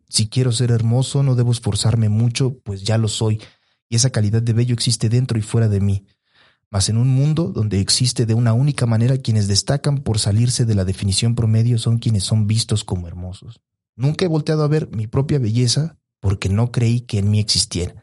[0.08, 3.42] Si quiero ser hermoso, no debo esforzarme mucho, pues ya lo soy,
[3.90, 6.06] y esa calidad de bello existe dentro y fuera de mí.
[6.70, 10.74] Mas en un mundo donde existe de una única manera quienes destacan por salirse de
[10.74, 13.60] la definición promedio son quienes son vistos como hermosos.
[13.96, 18.02] Nunca he volteado a ver mi propia belleza porque no creí que en mí existiera.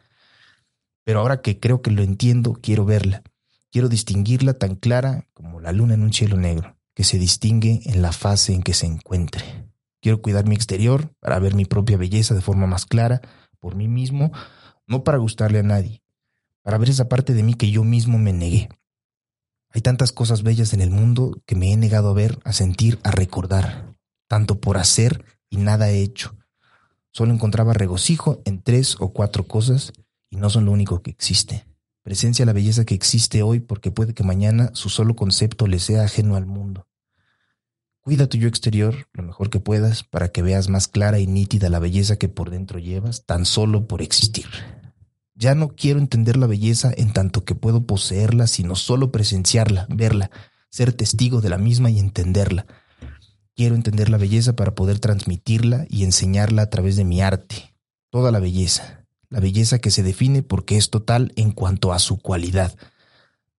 [1.02, 3.24] Pero ahora que creo que lo entiendo, quiero verla.
[3.72, 8.02] Quiero distinguirla tan clara como la luna en un cielo negro, que se distingue en
[8.02, 9.42] la fase en que se encuentre.
[10.02, 13.22] Quiero cuidar mi exterior para ver mi propia belleza de forma más clara
[13.60, 14.30] por mí mismo,
[14.86, 16.02] no para gustarle a nadie,
[16.60, 18.68] para ver esa parte de mí que yo mismo me negué.
[19.70, 23.00] Hay tantas cosas bellas en el mundo que me he negado a ver, a sentir,
[23.04, 23.96] a recordar,
[24.28, 26.36] tanto por hacer y nada he hecho.
[27.10, 29.94] Solo encontraba regocijo en tres o cuatro cosas
[30.28, 31.71] y no son lo único que existe.
[32.02, 36.04] Presencia la belleza que existe hoy porque puede que mañana su solo concepto le sea
[36.04, 36.88] ajeno al mundo.
[38.00, 41.68] Cuida tu yo exterior lo mejor que puedas para que veas más clara y nítida
[41.68, 44.46] la belleza que por dentro llevas tan solo por existir.
[45.36, 50.32] Ya no quiero entender la belleza en tanto que puedo poseerla, sino solo presenciarla, verla,
[50.68, 52.66] ser testigo de la misma y entenderla.
[53.54, 57.76] Quiero entender la belleza para poder transmitirla y enseñarla a través de mi arte.
[58.10, 59.01] Toda la belleza.
[59.32, 62.76] La belleza que se define porque es total en cuanto a su cualidad,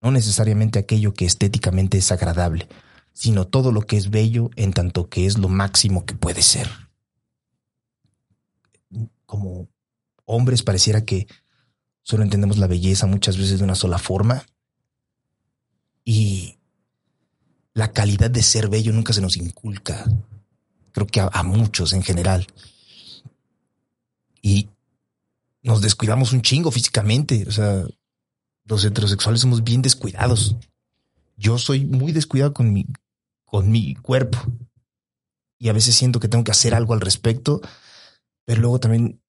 [0.01, 2.69] no necesariamente aquello que estéticamente es agradable,
[3.13, 6.69] sino todo lo que es bello en tanto que es lo máximo que puede ser.
[9.27, 9.69] Como
[10.27, 11.27] hombres pareciera que
[12.03, 14.45] Solo entendemos la belleza muchas veces de una sola forma.
[16.05, 16.59] Y
[17.75, 20.05] la calidad de ser bello nunca se nos inculca.
[20.91, 22.47] Creo que a, muchos en general.
[24.43, 24.69] Y
[25.63, 27.45] nos descuidamos un chingo físicamente.
[27.49, 27.85] O sea,
[28.65, 30.57] los heterosexuales somos bien descuidados.
[31.37, 32.87] Yo soy muy descuidado con mi,
[33.45, 34.39] con mi cuerpo.
[35.59, 37.61] Y a veces siento que tengo que hacer algo al respecto.
[38.45, 39.23] Pero luego también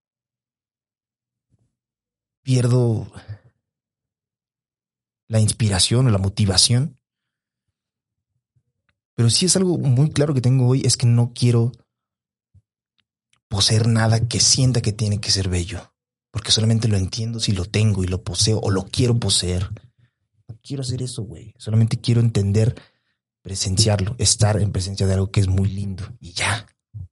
[2.43, 3.11] pierdo
[5.27, 6.99] la inspiración o la motivación
[9.15, 11.71] Pero sí es algo muy claro que tengo hoy, es que no quiero
[13.47, 15.92] poseer nada que sienta que tiene que ser bello,
[16.33, 19.69] porque solamente lo entiendo si lo tengo y lo poseo o lo quiero poseer.
[20.47, 21.53] No quiero hacer eso, güey.
[21.59, 22.73] Solamente quiero entender,
[23.43, 26.65] presenciarlo, estar en presencia de algo que es muy lindo y ya,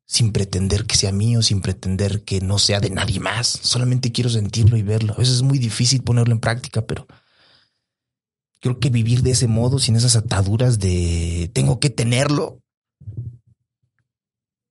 [0.07, 3.47] sin pretender que sea mío, sin pretender que no sea de nadie más.
[3.47, 5.13] Solamente quiero sentirlo y verlo.
[5.13, 7.05] A veces es muy difícil ponerlo en práctica, pero
[8.59, 12.59] creo que vivir de ese modo, sin esas ataduras de tengo que tenerlo,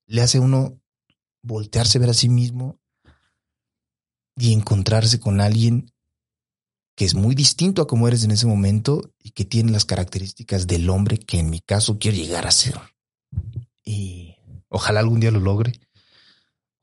[0.08, 0.76] le hace uno
[1.40, 2.79] voltearse a ver a sí mismo
[4.40, 5.92] y encontrarse con alguien
[6.96, 10.66] que es muy distinto a como eres en ese momento y que tiene las características
[10.66, 12.78] del hombre que en mi caso quiero llegar a ser.
[13.84, 14.36] Y
[14.68, 15.72] ojalá algún día lo logre.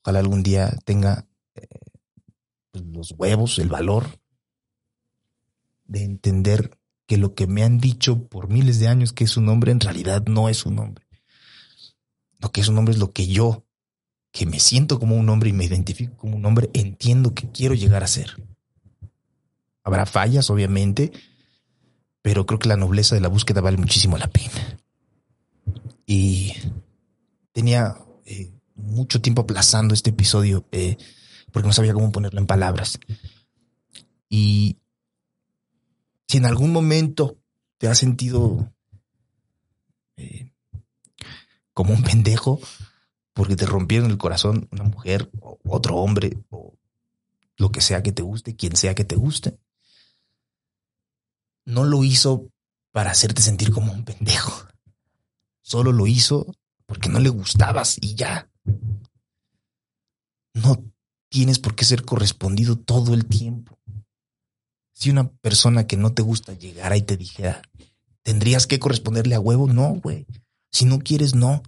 [0.03, 1.67] Ojalá algún día tenga eh,
[2.71, 4.19] pues, los huevos, el valor
[5.85, 9.49] de entender que lo que me han dicho por miles de años que es un
[9.49, 11.05] hombre en realidad no es un hombre.
[12.39, 13.66] Lo que es un hombre es lo que yo,
[14.31, 17.73] que me siento como un hombre y me identifico como un hombre, entiendo que quiero
[17.73, 18.35] llegar a ser.
[19.83, 21.11] Habrá fallas, obviamente,
[22.21, 24.77] pero creo que la nobleza de la búsqueda vale muchísimo la pena.
[26.05, 26.53] Y
[27.51, 30.97] tenía eh, mucho tiempo aplazando este episodio eh,
[31.51, 32.99] porque no sabía cómo ponerlo en palabras.
[34.29, 34.77] Y
[36.27, 37.37] si en algún momento
[37.77, 38.73] te has sentido
[40.17, 40.51] eh,
[41.73, 42.59] como un pendejo
[43.37, 46.75] porque te rompieron el corazón una mujer o otro hombre o
[47.57, 49.59] lo que sea que te guste, quien sea que te guste,
[51.63, 52.49] no lo hizo
[52.91, 54.67] para hacerte sentir como un pendejo.
[55.61, 56.51] Solo lo hizo
[56.87, 58.49] porque no le gustabas y ya.
[60.55, 60.83] No
[61.29, 63.77] tienes por qué ser correspondido todo el tiempo.
[64.93, 67.61] Si una persona que no te gusta llegara y te dijera,
[68.23, 69.67] ¿tendrías que corresponderle a huevo?
[69.67, 70.25] No, güey.
[70.71, 71.61] Si no quieres, no.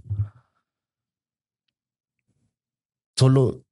[3.20, 3.66] Solo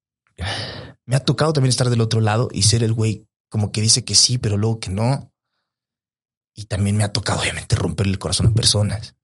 [1.05, 4.03] me ha tocado también estar del otro lado y ser el güey como que dice
[4.03, 5.31] que sí, pero luego que no.
[6.53, 9.15] Y también me ha tocado, obviamente, romperle el corazón a personas.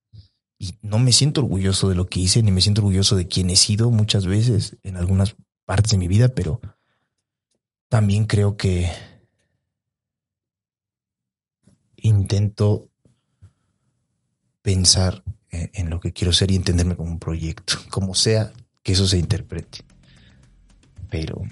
[0.58, 3.50] Y no me siento orgulloso de lo que hice, ni me siento orgulloso de quién
[3.50, 6.62] he sido muchas veces en algunas partes de mi vida, pero
[7.90, 8.90] también creo que
[11.98, 12.90] intento
[14.62, 18.54] pensar en lo que quiero ser y entenderme como un proyecto, como sea
[18.84, 19.84] que eso se interprete.
[21.14, 21.44] Pero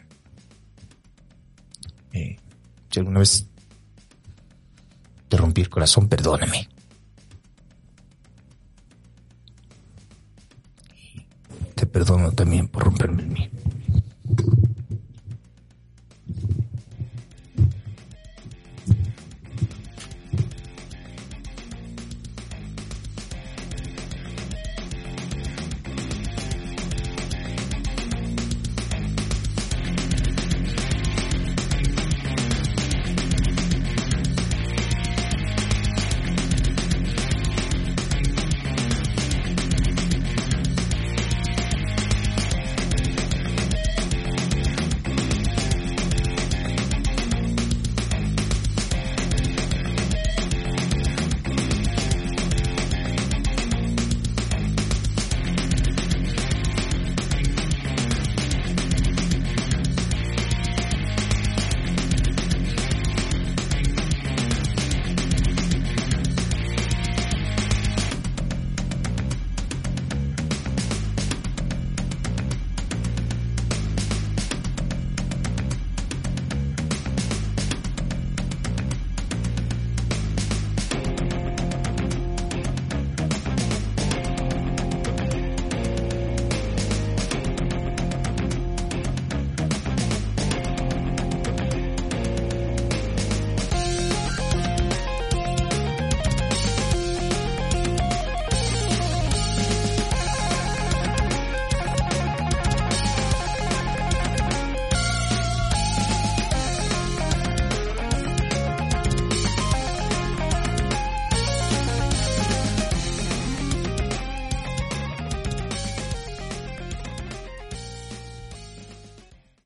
[2.13, 2.35] eh,
[2.89, 3.47] si alguna vez
[5.29, 6.67] te rompí el corazón, perdóname.
[11.75, 13.49] te perdono también por romperme el mío.